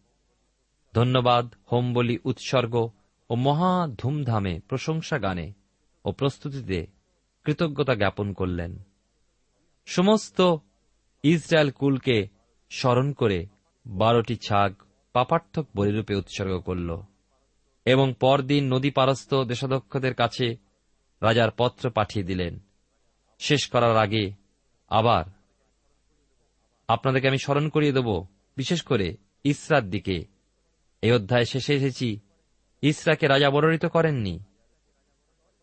ধন্যবাদ, 0.93 1.53
হোমবলি, 1.71 2.17
উৎসর্গ 2.23 2.89
ও 3.29 3.35
মহা 3.35 3.87
ধুমধামে 3.97 4.59
প্রশংসা 4.59 5.17
গানে 5.17 5.53
ও 6.05 6.11
প্রস্তুতিতে 6.11 6.87
কৃতজ্ঞতা 7.43 7.95
জ্ঞাপন 7.95 8.33
করলেন। 8.33 8.79
সমস্ত 9.85 10.55
ইসরায়েল 11.23 11.71
কুলকে 11.71 12.27
স্মরণ 12.69 13.11
করে 13.13 13.45
বারোটি 13.87 14.35
ছাগ 14.35 14.73
পাপার্থক 15.13 15.67
বলিরূপে 15.75 16.15
উৎসর্গ 16.15 16.59
করল। 16.59 17.01
এবং 17.87 18.13
পরদিন 18.19 18.73
নদী 18.73 18.91
পারস্থ 18.91 19.33
দেশাধ্যক্ষদের 19.33 20.13
কাছে 20.13 20.57
রাজার 21.21 21.51
পত্র 21.57 21.89
পাঠিয়ে 21.89 22.25
দিলেন। 22.25 22.59
শেষ 23.39 23.67
করার 23.67 23.97
আগে 23.97 24.31
আবার 24.89 25.23
আপনাদেরকে 26.87 27.27
আমি 27.27 27.37
স্মরণ 27.37 27.69
করিয়ে 27.69 27.91
দেব, 27.91 28.25
বিশেষ 28.57 28.81
করে 28.81 29.17
ইসরার 29.43 29.89
দিকে। 29.89 30.25
এই 31.01 31.11
অধ্যায় 31.11 31.45
শেষে 31.45 31.73
এসেছি, 31.73 32.19
ইসরাকে 32.81 33.27
রাজা 33.27 33.49
বর্ণিত 33.49 33.85
করেননি, 33.85 34.39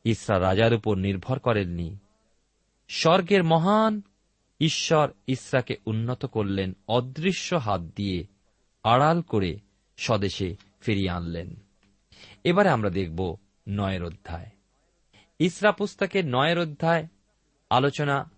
ইসরা 0.05 0.41
রাজার 0.41 0.75
উপর 0.75 0.97
নির্ভর 0.97 1.39
করেননি। 1.39 1.97
স্বর্গের 2.89 3.45
মহান 3.45 4.03
ঈশ্বর 4.61 5.13
ইসরাকে 5.27 5.77
উন্নত 5.87 6.27
করলেন, 6.27 6.77
অদৃশ্য 6.89 7.55
হাত 7.55 7.81
দিয়ে 7.81 8.27
আড়াল 8.83 9.23
করে 9.23 9.59
স্বদেশে 9.97 10.57
ফিরিয়ে 10.81 11.11
আনলেন। 11.11 11.63
এবারে 12.44 12.68
আমরা 12.68 12.90
দেখব 12.90 13.37
নয়ের 13.68 14.04
অধ্যায়। 14.04 14.50
ইসরা 15.38 15.72
পুস্তকের 15.72 16.24
নয়ের 16.26 16.59
অধ্যায় 16.59 17.07
আলোচনা 17.70 18.30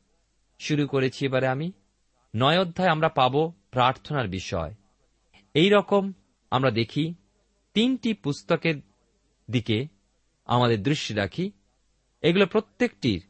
শুরু 0.58 0.86
করেছি 0.86 1.26
এবারে 1.26 1.46
আমি। 1.48 1.72
নয় 2.36 2.58
অধ্যায় 2.58 2.88
আমরা 2.88 3.08
পাব 3.08 3.52
প্রার্থনার 3.70 4.28
বিষয়। 4.28 4.74
এই 5.54 5.70
রকম 5.70 6.12
আমরা 6.50 6.70
দেখি 6.70 7.14
তিনটি 7.74 8.12
পুস্তকের 8.14 8.74
দিকে 9.50 9.86
আমাদের 10.46 10.82
দৃষ্টি 10.82 11.14
রাখি। 11.14 11.50
এগুলো 12.22 12.46
প্রত্যেকটির 12.46 13.22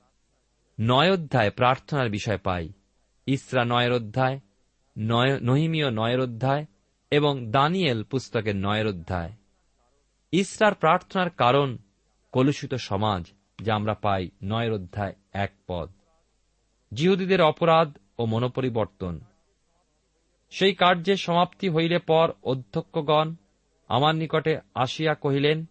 নয় 0.81 1.11
অধ্যায় 1.11 1.51
প্রার্থনার 1.51 2.11
বিষয় 2.11 2.39
পাই। 2.39 2.73
ইসরা 3.27 3.65
নয়ের 3.65 3.93
অধ্যায় 3.93 4.41
নহিমীয় 5.43 5.91
নয়ের 5.91 6.21
অধ্যায় 6.21 6.65
এবং 7.11 7.51
দানিয়েল 7.51 8.05
পুস্তকের 8.05 8.57
নয়ের 8.57 8.87
অধ্যায়। 8.87 9.33
ইসরার 10.33 10.75
প্রার্থনার 10.75 11.31
কারণ 11.31 11.79
কলুষিত 12.33 12.75
সমাজ, 12.75 13.33
যা 13.63 13.75
আমরা 13.75 13.95
পাই 13.95 14.31
নয়ের 14.45 14.73
অধ্যায় 14.73 15.15
এক 15.33 15.53
পদ। 15.67 15.91
জিহুদীদের 16.95 17.43
অপরাধ 17.43 17.99
ও 18.19 18.27
মনোপরিবর্তন। 18.27 19.21
সেই 20.51 20.75
কার্যের 20.75 21.17
সমাপ্তি 21.17 21.69
হইলে 21.69 21.99
পর 21.99 22.33
অধ্যক্ষগণ 22.43 23.35
আমার 23.89 24.15
নিকটে 24.15 24.59
আসিয়া 24.75 25.15
কহিলেন, 25.15 25.65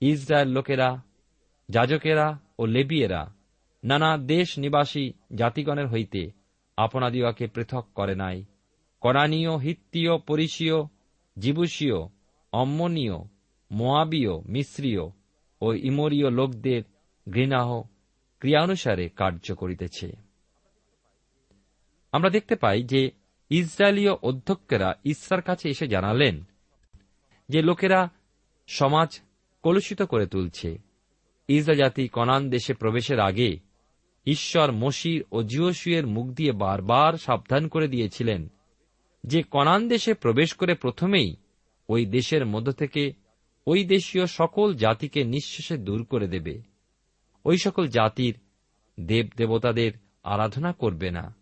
ইসরায়েল 0.00 0.48
লোকেরা, 0.48 1.02
যাজকেরা 1.68 2.38
ও 2.58 2.66
লেবিয়েরা, 2.66 3.34
নানা 3.84 4.16
দেশ 4.18 4.58
নিবাসী 4.58 5.12
জাতিগণের 5.34 5.88
হইতে 5.88 6.30
আপনাদিওকে 6.76 7.46
পৃথক 7.46 7.86
করে 7.94 8.14
নাই। 8.14 8.44
করানীয় 9.00 9.56
হিত্তীয় 9.56 10.18
পরিসীয় 10.18 10.74
জীবুষীয় 11.38 12.08
অম্মনীয় 12.52 13.14
মোয়াবীয় 13.70 14.40
মিশ্রীয় 14.40 15.00
ও 15.60 15.72
ইমরীয় 15.72 16.30
লোকদের 16.30 16.82
ঘৃণাহ 17.30 17.82
ক্রিয়ানুসারে 18.38 19.08
কার্য 19.08 19.54
করিতেছে। 19.54 20.16
আমরা 22.12 22.30
দেখতে 22.30 22.56
পাই 22.56 22.82
যে 22.82 23.10
ইসরায়েলীয় 23.50 24.12
অধ্যক্ষেরা 24.12 24.94
ইসরার 25.04 25.42
কাছে 25.42 25.68
এসে 25.68 25.88
জানালেন 25.88 26.44
যে 27.48 27.62
লোকেরা 27.62 28.10
সমাজ 28.66 29.20
কলুষিত 29.62 30.02
করে 30.02 30.26
তুলছে। 30.26 30.78
ইসরা 31.48 31.74
জাতি 31.74 32.08
কনান 32.08 32.50
দেশে 32.50 32.74
প্রবেশের 32.74 33.20
আগে 33.20 33.58
ঈশ্বর 34.26 34.72
মসির 34.72 35.24
ও 35.32 35.42
জিওসুয়ের 35.42 36.06
মুখ 36.06 36.26
দিয়ে 36.26 36.52
বারবার 36.52 37.12
সাবধান 37.12 37.68
করে 37.68 37.88
দিয়েছিলেন 37.88 38.48
যে 39.24 39.42
কনান 39.42 39.88
দেশে 39.88 40.14
প্রবেশ 40.14 40.54
করে 40.54 40.74
প্রথমেই 40.74 41.36
ওই 41.88 42.06
দেশের 42.06 42.46
মধ্য 42.46 42.72
থেকে 42.72 43.19
ওই 43.66 43.84
দেশীয় 43.84 44.26
সকল 44.26 44.74
জাতিকে 44.74 45.24
নিঃশেষে 45.24 45.78
দূর 45.78 46.04
করে 46.04 46.28
দেবে। 46.28 46.62
ওই 47.44 47.56
সকল 47.58 47.88
জাতির 47.88 48.38
দেব 49.00 49.28
দেবতাদের 49.36 49.92
আরাধনা 50.22 50.72
করবে 50.72 51.10
না। 51.10 51.34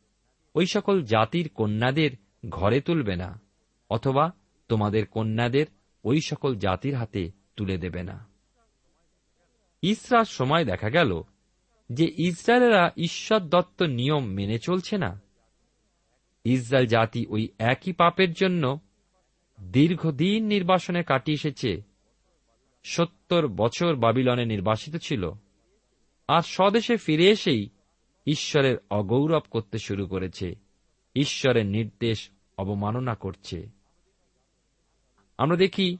ওই 0.54 0.66
সকল 0.66 1.02
জাতির 1.02 1.48
কন্যাদের 1.48 2.11
ঘরে 2.48 2.81
তুলবে 2.81 3.16
না, 3.16 3.40
অথবা 3.90 4.33
তোমাদের 4.68 5.07
কন্যাদের 5.07 5.66
ওই 6.04 6.20
সকল 6.20 6.54
জাতির 6.54 6.94
হাতে 6.94 7.31
তুলে 7.57 7.78
দেবে 7.78 8.02
না। 8.02 8.26
ইসরার 9.83 10.24
সময় 10.24 10.64
দেখা 10.64 10.90
গেল 10.90 11.22
যে 11.92 12.12
ইসরায়েলেরা 12.18 12.90
ঈশ্বর 12.96 13.40
দত্ত 13.40 13.83
নিয়ম 13.83 14.24
মেনে 14.24 14.59
চলছে 14.59 14.98
না। 14.98 15.20
ইসরায়েল 16.44 16.87
জাতি 16.87 17.26
ওই 17.28 17.48
একই 17.59 17.92
পাপের 17.92 18.33
জন্য 18.33 18.81
দীর্ঘদিন 19.61 20.46
নির্বাসনে 20.46 21.02
কাটিয়ে 21.02 21.35
এসেছে। 21.35 21.88
সত্তর 22.90 23.48
বছর 23.48 23.96
বাবিলনে 23.96 24.46
নির্বাসিত 24.46 24.96
ছিল, 24.96 25.31
আর 26.29 26.42
স্বদেশে 26.42 26.96
ফিরে 26.96 27.31
এসেই 27.31 27.68
ঈশ্বরের 28.27 28.77
অগৌরব 28.90 29.42
করতে 29.51 29.79
শুরু 29.79 30.07
করেছে, 30.07 30.55
ঈশ্বরের 31.14 31.66
নির্দেশ 31.66 32.31
অবমাননা 32.59 33.14
করছে। 33.14 33.68
আমরা 35.38 35.57
দেখি, 35.57 35.96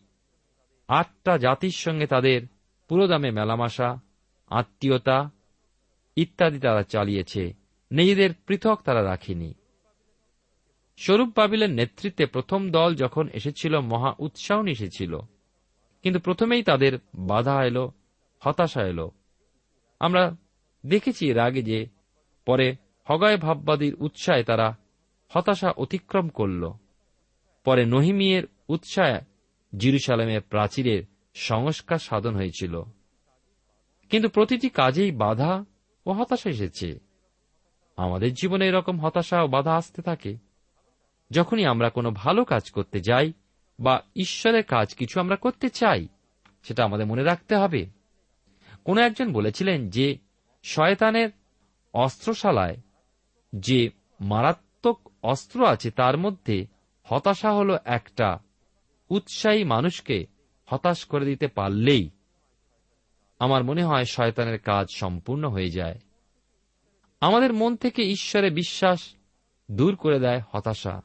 আটটা 0.89 1.39
জাতির 1.39 1.71
সঙ্গে 1.71 2.07
তাদের 2.07 2.43
পুরোদামে 2.89 3.31
মেলামাশা, 3.31 4.01
আত্মীয়তা 4.49 5.31
ইত্যাদি 6.17 6.61
তারা 6.61 6.83
চালিয়েছে, 6.83 7.55
নিজেদের 7.91 8.31
পৃথক 8.47 8.81
তারা 8.85 9.05
রাখেনি। 9.05 9.55
স্বরূপ 10.97 11.39
বাবিলের 11.39 11.71
নেতৃত্বে 11.71 12.27
প্রথম 12.27 12.71
দল 12.71 12.95
যখন 12.95 13.29
এসেছিল, 13.29 13.81
মহা 13.81 14.15
উৎসাহ 14.19 14.67
এসেছিল। 14.67 15.19
কিন্তু 16.03 16.21
প্রথমেই 16.21 16.63
তাদের 16.63 16.99
বাধা 17.15 17.65
এলো, 17.65 17.93
হতাশা 18.41 18.83
এলো। 18.83 19.11
আমরা 20.01 20.37
দেখেছি 20.87 21.31
এর 21.31 21.39
আগে 21.39 21.63
যে 21.63 21.87
পরে 22.47 22.77
হগায় 23.05 23.37
ভাববাদীর 23.37 23.95
উৎসাহে 23.95 24.45
তারা 24.45 24.77
হতাশা 25.29 25.71
অতিক্রম 25.71 26.29
করল। 26.29 26.73
পরে 27.65 27.85
নহিমিয়ের 27.85 28.43
উৎসাহে 28.69 29.21
জিরুসালামের 29.79 30.41
প্রাচীরের 30.41 31.05
সংস্কার 31.35 31.99
সাধন 31.99 32.35
হয়েছিল। 32.35 32.83
কিন্তু 34.11 34.29
প্রতিটি 34.29 34.69
কাজেই 34.69 35.13
বাধা 35.13 35.65
ও 36.07 36.13
হতাশা 36.13 36.51
এসেছে। 36.51 36.99
আমাদের 37.97 38.35
জীবনে 38.35 38.67
এরকম 38.67 39.01
হতাশা 39.01 39.43
ও 39.43 39.49
বাধা 39.49 39.77
আসতে 39.77 40.03
থাকে। 40.03 40.37
যখনই 41.31 41.65
আমরা 41.65 41.91
কোনো 41.91 42.11
ভালো 42.11 42.45
কাজ 42.45 42.71
করতে 42.71 43.01
যাই 43.01 43.33
বা 43.81 44.03
ঈশ্বরের 44.17 44.65
কাজ 44.65 44.95
কিছু 44.95 45.21
আমরা 45.21 45.37
করতে 45.37 45.69
চাই, 45.69 46.09
সেটা 46.63 46.85
আমাদের 46.85 47.07
মনে 47.07 47.23
রাখতে 47.23 47.57
হবে। 47.57 47.87
কোন 48.85 48.99
একজন 48.99 49.33
বলেছিলেন 49.33 49.91
যে, 49.91 50.19
শয়তানের 50.63 51.31
অস্ত্রশালায় 51.95 52.77
যে 53.57 53.91
মারাত্মক 54.21 55.11
অস্ত্র 55.23 55.67
আছে, 55.67 55.91
তার 55.91 56.19
মধ্যে 56.19 56.67
হতাশা 57.05 57.53
হল 57.53 57.79
একটা। 57.85 58.39
উৎসাহী 59.11 59.65
মানুষকে 59.65 60.27
হতাশ 60.67 61.05
করে 61.05 61.27
দিতে 61.27 61.49
পারলেই 61.49 62.11
আমার 63.39 63.65
মনে 63.65 63.85
হয় 63.85 64.05
শয়তানের 64.05 64.59
কাজ 64.59 64.87
সম্পূর্ণ 64.95 65.49
হয়ে 65.49 65.71
যায়। 65.71 65.99
আমাদের 67.21 67.53
মন 67.53 67.77
থেকে 67.77 68.03
ঈশ্বরে 68.03 68.51
বিশ্বাস 68.51 69.15
দূর 69.71 69.97
করে 69.97 70.19
দেয় 70.19 70.41
হতাশা। 70.51 71.03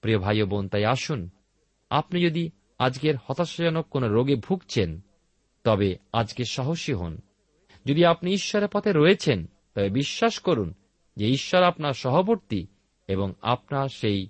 প্রিয় 0.00 0.18
ভাই 0.18 0.42
ও 0.42 0.46
বোন, 0.46 0.68
তাই 0.68 0.84
আসুন, 0.84 1.30
আপনি 1.90 2.24
যদি 2.24 2.50
আজকের 2.78 3.14
হতাশাজনক 3.26 3.86
কোন 3.88 4.04
রোগে 4.04 4.36
ভুগছেন, 4.36 5.00
তবে 5.64 5.96
আজকে 6.12 6.44
সাহসী 6.44 6.92
হন। 6.92 7.18
যদি 7.86 8.04
আপনি 8.04 8.32
ঈশ্বরের 8.32 8.68
পথে 8.68 8.92
রয়েছেন, 8.92 9.46
তবে 9.74 9.90
বিশ্বাস 9.90 10.38
করুন 10.38 10.74
যে 11.16 11.28
ঈশ্বর 11.28 11.62
আপনার 11.62 11.92
সহবর্তী 11.92 12.66
এবং 13.08 13.34
আপনার 13.42 13.88
সেই 13.88 14.28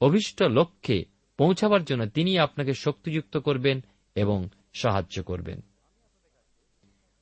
অভিষ্ট 0.00 0.42
লক্ষ্যে 0.42 1.04
পৌঁছাবার 1.36 1.84
জন্য 1.84 2.06
তিনি 2.06 2.38
আপনাকে 2.38 2.74
শক্তিযুক্ত 2.74 3.36
করবেন 3.36 3.84
এবং 4.14 4.48
সাহায্য 4.74 5.22
করবেন। 5.22 5.60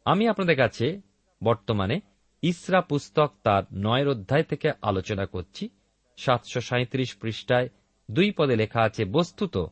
আমি 0.04 0.28
আপনাদের 0.28 0.56
কাছে 0.56 1.00
বর্তমানে 1.44 2.00
ইসরা 2.42 2.80
পুস্তক 2.80 3.32
তার 3.42 3.62
নয়ের 3.72 4.08
অধ্যায় 4.08 4.42
থেকে 4.42 4.70
আলোচনা 4.82 5.26
করছি, 5.26 5.68
সাতশো 6.16 6.60
সাঁত্রিশ 6.60 7.16
পৃষ্ঠায় 7.16 7.68
দুই 8.10 8.30
পদে 8.30 8.56
লেখা 8.56 8.80
আছে, 8.82 9.04
বস্তুত 9.04 9.66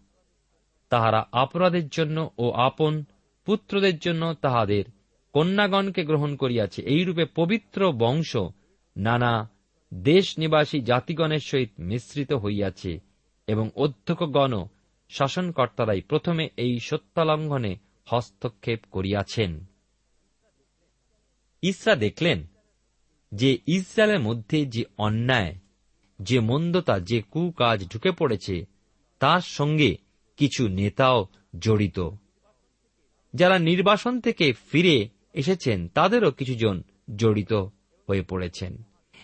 তাহারা 0.88 1.28
অপরাধের 1.32 1.88
জন্য 1.88 2.30
ও 2.38 2.50
আপন 2.50 3.04
পুত্রদের 3.44 3.98
জন্য 3.98 4.34
তাহাদের 4.40 4.84
কন্যাগণকে 5.32 6.04
গ্রহণ 6.04 6.36
করিয়াছে। 6.36 6.82
এইরূপে 6.82 7.24
পবিত্র 7.24 7.92
বংশ 7.92 8.36
নানা 8.96 9.50
দেশ 9.94 10.38
নিবাসী 10.38 10.80
জাতিগণের 10.80 11.40
সহিত 11.40 11.70
মিশ্রিত 11.78 12.32
হইয়াছে 12.32 13.00
এবং 13.46 13.70
অধ্যক্ষগণ 13.76 14.64
শাসনকর্তারাই 15.08 16.00
প্রথমে 16.00 16.48
এই 16.56 16.78
সত্যালঙ্ঘনে 16.78 17.76
হস্তক্ষেপ 18.06 18.80
করিয়াছেন। 18.90 19.66
ইসরা 21.62 21.94
দেখলেন 21.94 22.46
যে 23.32 23.58
ইসরায়েলের 23.66 24.20
মধ্যে 24.20 24.66
যে 24.66 24.84
অন্যায় 24.98 25.54
যে 26.24 26.36
মন্দতা, 26.40 26.94
যে 27.00 27.18
কুকাজ 27.22 27.78
ঢুকে 27.88 28.10
পড়েছে, 28.10 28.56
তার 29.20 29.40
সঙ্গে 29.40 29.90
কিছু 30.36 30.68
নেতাও 30.68 31.26
জড়িত। 31.58 31.98
যারা 33.34 33.56
নির্বাসন 33.58 34.14
থেকে 34.20 34.46
ফিরে 34.52 34.96
এসেছেন, 35.32 35.78
তাদেরও 35.88 36.30
কিছুজন 36.30 36.82
জড়িত 37.16 37.52
হয়ে 38.08 38.22
পড়েছেন 38.22 38.72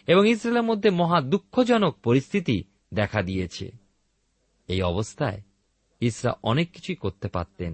এবং 0.06 0.22
ইসরায়েলের 0.28 0.62
মধ্যে 0.62 0.90
মহা 0.90 1.18
দুঃখজনক 1.20 1.92
পরিস্থিতি 2.02 2.64
দেখা 2.94 3.20
দিয়েছে। 3.22 3.66
এই 4.68 4.80
অবস্থায় 4.82 5.40
ইসরা 6.00 6.32
অনেক 6.42 6.66
কিছুই 6.72 6.96
করতে 6.96 7.28
পারতেন, 7.28 7.72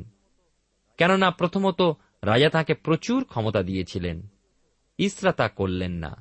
কেননা 0.98 1.28
প্রথমত 1.30 1.80
রাজা 2.22 2.48
তাকে 2.48 2.74
প্রচুর 2.74 3.24
ক্ষমতা 3.24 3.60
দিয়েছিলেন, 3.62 4.18
ইসরা 4.98 5.32
তা 5.32 5.46
করলেন 5.48 5.92
না। 5.94 6.12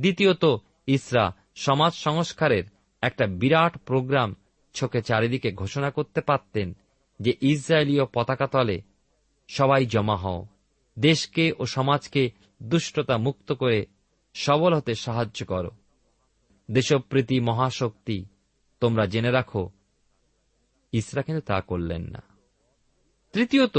দ্বিতীয়ত, 0.00 0.44
ইসরা 0.86 1.24
সমাজ 1.54 1.92
সংস্কারের 1.92 2.64
একটা 3.02 3.26
বিরাট 3.26 3.78
প্রোগ্রাম 3.78 4.36
ছকে 4.74 5.02
চারিদিকে 5.02 5.52
ঘোষণা 5.52 5.90
করতে 5.90 6.20
পারতেন 6.20 6.76
যে 7.20 7.36
ইসরায়েলীয় 7.40 8.04
পতাকা 8.14 8.46
তলে 8.46 8.82
সবাই 9.48 9.86
জমা 9.86 10.16
হও, 10.16 10.46
দেশকে 10.98 11.52
ও 11.58 11.66
সমাজকে 11.66 12.30
দুষ্টতা 12.62 13.18
মুক্ত 13.18 13.52
করে 13.52 13.86
সবল 14.34 14.74
হতে 14.74 14.94
সাহায্য 14.94 15.46
করো। 15.46 15.70
দেশপ্রীতি 16.70 17.40
মহাশক্তি, 17.40 18.24
তোমরা 18.80 19.06
জেনে 19.06 19.30
রাখো, 19.30 19.70
ইসরা 20.92 21.22
কিন্তু 21.22 21.42
তা 21.46 21.60
করলেন 21.60 22.02
না। 22.02 22.22
তৃতীয়ত, 23.32 23.78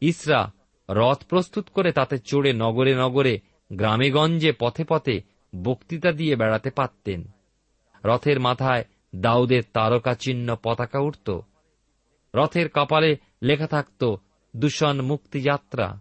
ইসরা 0.00 0.52
রথ 0.90 1.24
প্রস্তুত 1.24 1.68
করে 1.68 1.92
তাতে 1.92 2.18
চড়ে 2.18 2.52
নগরে 2.52 2.94
নগরে 2.94 3.40
গ্রামেগঞ্জে 3.72 4.52
পথে 4.58 4.84
পথে 4.84 5.33
বক্তৃতা 5.62 6.12
দিয়ে 6.12 6.36
বেড়াতে 6.36 6.70
পারতেন। 6.70 7.24
রথের 8.04 8.40
মাথায় 8.40 8.84
দাউদের 9.16 9.62
তারকা 9.72 10.14
চিহ্ন 10.14 10.56
পতাকা 10.62 10.98
উঠত। 10.98 11.40
রথের 12.34 12.68
কপালে 12.68 13.16
লেখা 13.42 13.66
থাকত 13.66 14.14
দূষণ 14.56 15.00
মুক্তি 15.02 15.40
যাত্রা 15.40 16.00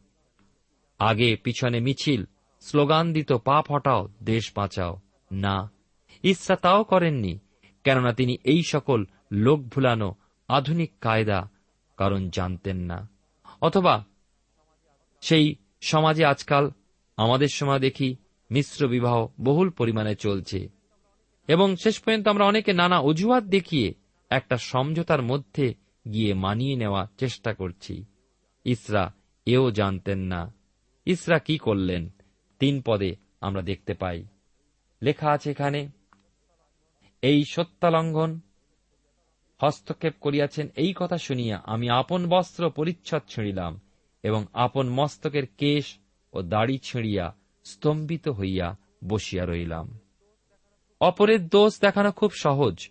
আগে 1.00 1.36
পিছনে 1.36 1.80
মিছিল, 1.80 2.26
স্লোগান 2.62 3.14
দিত 3.14 3.34
পাপ 3.34 3.72
হটাও 3.72 4.08
দেশ 4.24 4.52
বাঁচাও। 4.56 4.98
না, 5.32 5.72
ইচ্ছা 6.24 6.56
তাও 6.56 6.84
করেননি, 6.84 7.40
কেননা 7.84 8.14
তিনি 8.14 8.38
এই 8.44 8.62
সকল 8.64 9.06
লোক 9.32 9.60
ভুলানো 9.62 10.16
আধুনিক 10.48 10.92
কায়দা, 11.02 11.50
কারণ 11.98 12.30
জানতেন 12.30 12.78
না। 12.78 13.10
অথবা, 13.62 14.04
সেই 15.22 15.56
সমাজে 15.82 16.26
আজকাল, 16.26 16.72
আমাদের 17.18 17.48
সময় 17.48 17.80
দেখি 17.80 18.16
মিশ্র 18.52 18.88
বিবাহ 18.88 19.28
বহুল 19.42 19.70
পরিমাণে 19.70 20.16
চলছে। 20.16 20.70
এবং 21.48 21.76
শেষ 21.76 22.00
পর্যন্ত 22.00 22.28
আমরা 22.28 22.46
অনেকে 22.46 22.74
নানা 22.74 23.00
অজুহাত 23.00 23.44
দেখিয়ে 23.44 23.94
একটা 24.30 24.58
সমঝোতার 24.58 25.22
মধ্যে 25.22 25.74
গিয়ে 26.14 26.34
মানিয়ে 26.34 26.76
নেওয়ার 26.76 27.08
চেষ্টা 27.18 27.54
করছি। 27.54 28.06
ইসরা, 28.66 29.14
এও 29.46 29.72
জানতেন 29.72 30.20
না। 30.20 30.54
ইসরা 31.06 31.40
কি 31.40 31.58
করলেন? 31.58 32.10
তিন 32.60 32.82
পদে 32.86 33.16
আমরা 33.42 33.62
দেখতে 33.62 33.94
পাই। 33.94 34.24
লেখা 35.02 35.32
আছে 35.32 35.52
এখানে, 35.52 35.90
এই 37.22 37.44
সত্যালঙ্ঘন, 37.46 38.40
হস্তক্ষেপ 39.62 40.14
করিয়াছেন 40.22 40.70
এই 40.76 40.94
কথা 40.96 41.18
শুনিয়া 41.18 41.62
আমি 41.66 41.90
আপন 41.90 42.30
বস্ত্র 42.30 42.70
পরিচ্ছদ 42.70 43.22
ছিঁড়িলাম 43.28 43.82
এবং 44.24 44.46
আপন 44.54 44.90
মস্তকের 44.90 45.44
কেশ 45.58 45.98
ও 46.34 46.42
দাড়ি 46.42 46.78
ছিঁড়িয়া 46.78 47.36
স্তম্ভিত 47.64 48.30
হইয়া 48.30 48.78
বসিয়া 49.08 49.46
রইলাম 49.46 50.00
অপরের 51.02 51.48
দোষ 51.48 51.82
দেখানো 51.82 52.12
খুব 52.12 52.32
সহজ। 52.32 52.90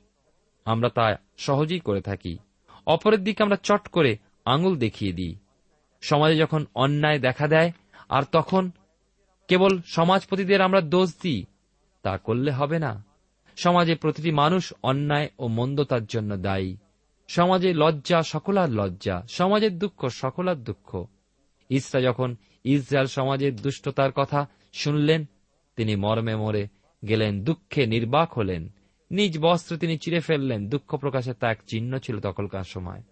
আমরা 0.65 0.89
তা 0.89 1.17
সহজেই 1.37 1.81
করে 1.81 2.01
থাকি। 2.01 2.39
অপরের 2.87 3.25
দিকে 3.25 3.43
আমরা 3.43 3.57
চট 3.57 3.89
করে 3.89 4.19
আঙুল 4.45 4.79
দেখিয়ে 4.79 5.13
দিই। 5.13 5.37
সমাজে 6.01 6.37
যখন 6.37 6.67
অন্যায় 6.75 7.19
দেখা 7.19 7.49
দেয়, 7.49 7.73
আর 8.09 8.23
তখন 8.33 8.71
কেবল 9.49 9.81
সমাজপতিদের 9.87 10.61
আমরা 10.61 10.81
দোষ 10.81 11.15
দিই, 11.23 11.45
তা 12.03 12.19
করলে 12.19 12.51
হবে 12.51 12.79
না। 12.79 13.05
সমাজে 13.57 13.95
প্রতিটি 13.95 14.31
মানুষ 14.31 14.73
অন্যায় 14.83 15.29
ও 15.39 15.49
মন্দতার 15.49 16.05
জন্য 16.05 16.37
দায়ী। 16.37 16.77
সমাজে 17.29 17.75
লজ্জা 17.75 18.23
সকলার 18.23 18.71
লজ্জা, 18.71 19.23
সমাজের 19.29 19.79
দুঃখ 19.79 20.09
সকলার 20.09 20.65
দুঃখ। 20.65 21.07
ইসরা 21.69 22.01
যখন 22.01 22.37
ইসরায়েল 22.65 23.07
সমাজের 23.07 23.57
দুষ্টতার 23.57 24.13
কথা 24.13 24.49
শুনলেন, 24.73 25.25
তিনি 25.77 25.97
মর্মে 25.97 26.37
মরে 26.37 26.69
গেলেন, 27.09 27.45
দুঃখে 27.45 27.87
নির্বাক 27.87 28.33
হলেন। 28.33 28.69
নিজ 29.11 29.39
বস্ত্র 29.39 29.77
তিনি 29.77 29.99
চিরে 29.99 30.21
ফেললেন, 30.21 30.69
দুঃখ 30.69 30.97
প্রকাশের 30.97 31.35
তা 31.35 31.51
এক 31.51 31.63
চিহ্ন 31.71 31.99
ছিল 31.99 32.21
তখনকার 32.21 32.65
সময়। 32.65 33.03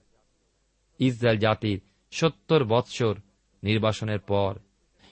ইসরায়েল 0.99 1.39
জাতির 1.39 1.81
সত্তর 2.11 2.65
বৎসর 2.65 3.17
নির্বাসনের 3.63 4.19
পর 4.19 4.59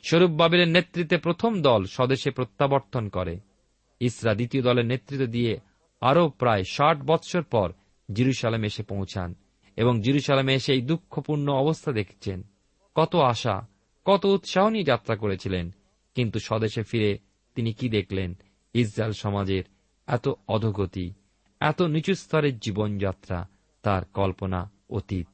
স্বরূপ 0.03 0.31
বাবিলের 0.31 0.69
নেতৃত্বে 0.69 1.17
প্রথম 1.17 1.63
দল 1.63 1.85
স্বদেশে 1.85 2.31
প্রত্যাবর্তন 2.31 3.09
করে। 3.09 3.39
ইসরা 4.01 4.35
দ্বিতীয় 4.35 4.63
দলের 4.63 4.87
নেতৃত্ব 4.87 5.27
দিয়ে 5.27 5.59
আরও 6.01 6.29
প্রায় 6.29 6.65
ষাট 6.65 7.03
বৎসর 7.03 7.43
পর 7.43 7.73
জিরুসালামে 8.13 8.67
এসে 8.67 8.83
পৌঁছান 8.83 9.35
এবং 9.77 10.01
জিরুসালামে 10.01 10.55
এসে 10.55 10.73
এই 10.73 10.83
দুঃখপূর্ণ 10.83 11.53
অবস্থা 11.53 11.93
দেখছেন। 11.93 12.43
কত 12.95 13.17
আশা, 13.17 13.67
কত 14.05 14.25
উৎসাহ 14.25 14.69
নিয়ে 14.69 14.85
যাত্রা 14.85 15.17
করেছিলেন। 15.17 15.71
কিন্তু 16.19 16.39
স্বদেশে 16.39 16.83
ফিরে 16.83 17.19
তিনি 17.55 17.73
কি 17.73 17.89
দেখলেন? 17.89 18.35
ইসরায়েল 18.73 19.13
সমাজের 19.13 19.65
এত 20.07 20.29
অধগতি, 20.49 21.13
এত 21.61 21.83
নিচু 21.83 22.15
স্তরের 22.15 22.59
জীবনযাত্রা, 22.59 23.49
তার 23.83 24.05
কল্পনা, 24.05 24.71
অতীত। 24.91 25.29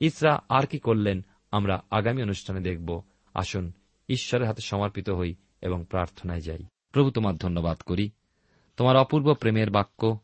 ইসরা 0.00 0.42
আর 0.48 0.66
কি 0.66 0.78
করলেন 0.78 1.24
আমরা 1.50 1.82
আগামী 1.90 2.22
অনুষ্ঠানে 2.22 2.60
দেখব। 2.60 3.02
আসুন 3.34 3.72
ঈশ্বরের 4.08 4.46
হাতে 4.46 4.62
সমর্পিত 4.62 5.10
হই 5.10 5.34
এবং 5.60 5.84
প্রার্থনায় 5.90 6.40
যাই। 6.40 6.64
প্রভু, 6.92 7.10
তোমার 7.10 7.36
ধন্যবাদ 7.36 7.78
করি। 7.78 8.10
তোমার 8.76 8.96
অপূর্ব 8.96 9.34
প্রেমের 9.34 9.70
বাক্য, 9.70 10.18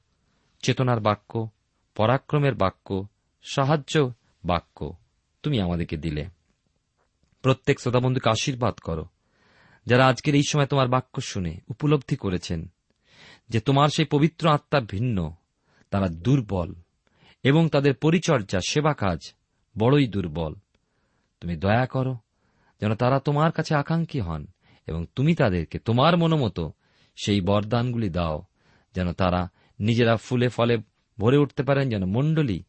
চেতনার 0.62 1.00
বাক্য, 1.00 1.48
পরাক্রমের 1.94 2.54
বাক্য, 2.54 3.06
সাহায্য 3.42 4.12
বাক্য 4.44 4.92
তুমি 5.42 5.60
আমাদেরকে 5.60 5.96
দিলে। 5.96 6.26
প্রত্যেক 7.42 7.80
শ্রোতাবন্ধুকে 7.80 8.30
আশীর্বাদ 8.30 8.74
করো। 8.74 9.06
যারা 9.86 10.06
আজকের 10.06 10.34
এই 10.34 10.46
সময় 10.48 10.66
তোমার 10.66 10.88
বাক্য 10.88 11.20
শুনে 11.20 11.60
উপলব্ধি 11.68 12.16
করেছেন 12.16 12.68
যে 13.50 13.60
তোমার 13.60 13.88
সেই 13.88 14.04
পবিত্র 14.04 14.48
আত্মা 14.48 14.80
ভিন্ন, 14.80 15.32
তারা 15.90 16.08
দুর্বল, 16.08 16.74
এবং 17.44 17.68
তাদের 17.68 17.94
পরিচর্যা 17.94 18.60
সেবা 18.68 18.92
কাজ 18.92 19.20
বড়ই 19.78 20.06
দুর্বল। 20.06 20.54
তুমি 21.40 21.56
দয়া 21.56 21.86
করো 21.86 22.14
যেন 22.80 22.94
তারা 22.94 23.18
তোমার 23.18 23.52
কাছে 23.52 23.74
আকাঙ্ক্ষী 23.74 24.20
হন 24.20 24.46
এবং 24.86 25.06
তুমি 25.14 25.34
তাদেরকে 25.34 25.78
তোমার 25.78 26.16
মনোমতো 26.16 26.72
সেই 27.16 27.40
বরদানগুলি 27.40 28.10
দাও, 28.10 28.42
যেন 28.94 29.12
তারা 29.12 29.48
নিজেরা 29.80 30.16
ফুলে 30.16 30.48
ফলে 30.48 30.76
ভরে 31.18 31.36
উঠতে 31.36 31.62
পারেন, 31.62 31.90
যেন 31.90 32.04
মণ্ডলী 32.04 32.62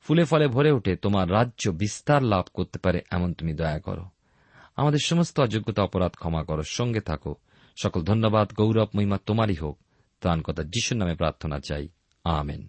ফুলে 0.00 0.24
ফলে 0.24 0.48
ভরে 0.48 0.72
উঠে 0.72 0.96
তোমার 0.96 1.30
রাজ্য 1.30 1.70
বিস্তার 1.70 2.22
লাভ 2.22 2.44
করতে 2.54 2.78
পারে, 2.78 2.98
এমন 3.10 3.32
তুমি 3.32 3.52
দয়া 3.52 3.78
করো। 3.78 4.04
আমাদের 4.80 4.98
সমস্ত 5.04 5.40
অযোগ্যতা 5.40 5.82
অপরাধ 5.82 6.12
ক্ষমা 6.12 6.44
করো, 6.44 6.62
সঙ্গে 6.62 7.00
থাকো। 7.00 7.34
সকল 7.82 8.02
ধন্যবাদ, 8.02 8.52
গৌরব, 8.52 8.88
মহিমা 8.94 9.18
তোমারই 9.26 9.54
হোক। 9.54 9.78
ত্রাণকতা 10.20 10.62
যিশুর 10.62 10.98
নামে 10.98 11.14
প্রার্থনা 11.14 11.60
চাই। 11.60 11.88
Amen. 12.24 12.68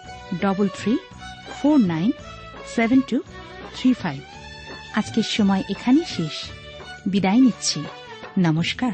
double 0.39 0.67
three 0.67 0.97
four 1.61 1.79
nine 1.79 2.11
seven 2.75 3.01
two 3.07 3.19
three 3.75 3.93
five 3.93 4.21
আজকের 4.95 5.23
সময় 5.23 5.63
এখানেই 5.69 6.05
শেষ। 6.05 6.51
বিদায় 7.07 7.37
নিচ্ছি। 7.37 7.83
নমস্কার। 8.39 8.91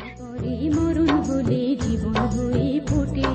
জীবন 1.82 2.16
হয়ে 2.16 2.82
ফোটে। 2.88 3.30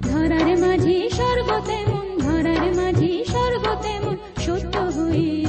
ধরার 0.00 0.58
মাঝে 0.58 1.10
স্বর্গ 1.10 1.66
তেমন 1.66 2.18
ধরার 2.18 2.74
মাঝে 2.76 3.24
স্বর্গ 3.24 3.82
তেমন 3.82 4.16
সত্য 4.46 4.78
হয়ে 4.78 5.45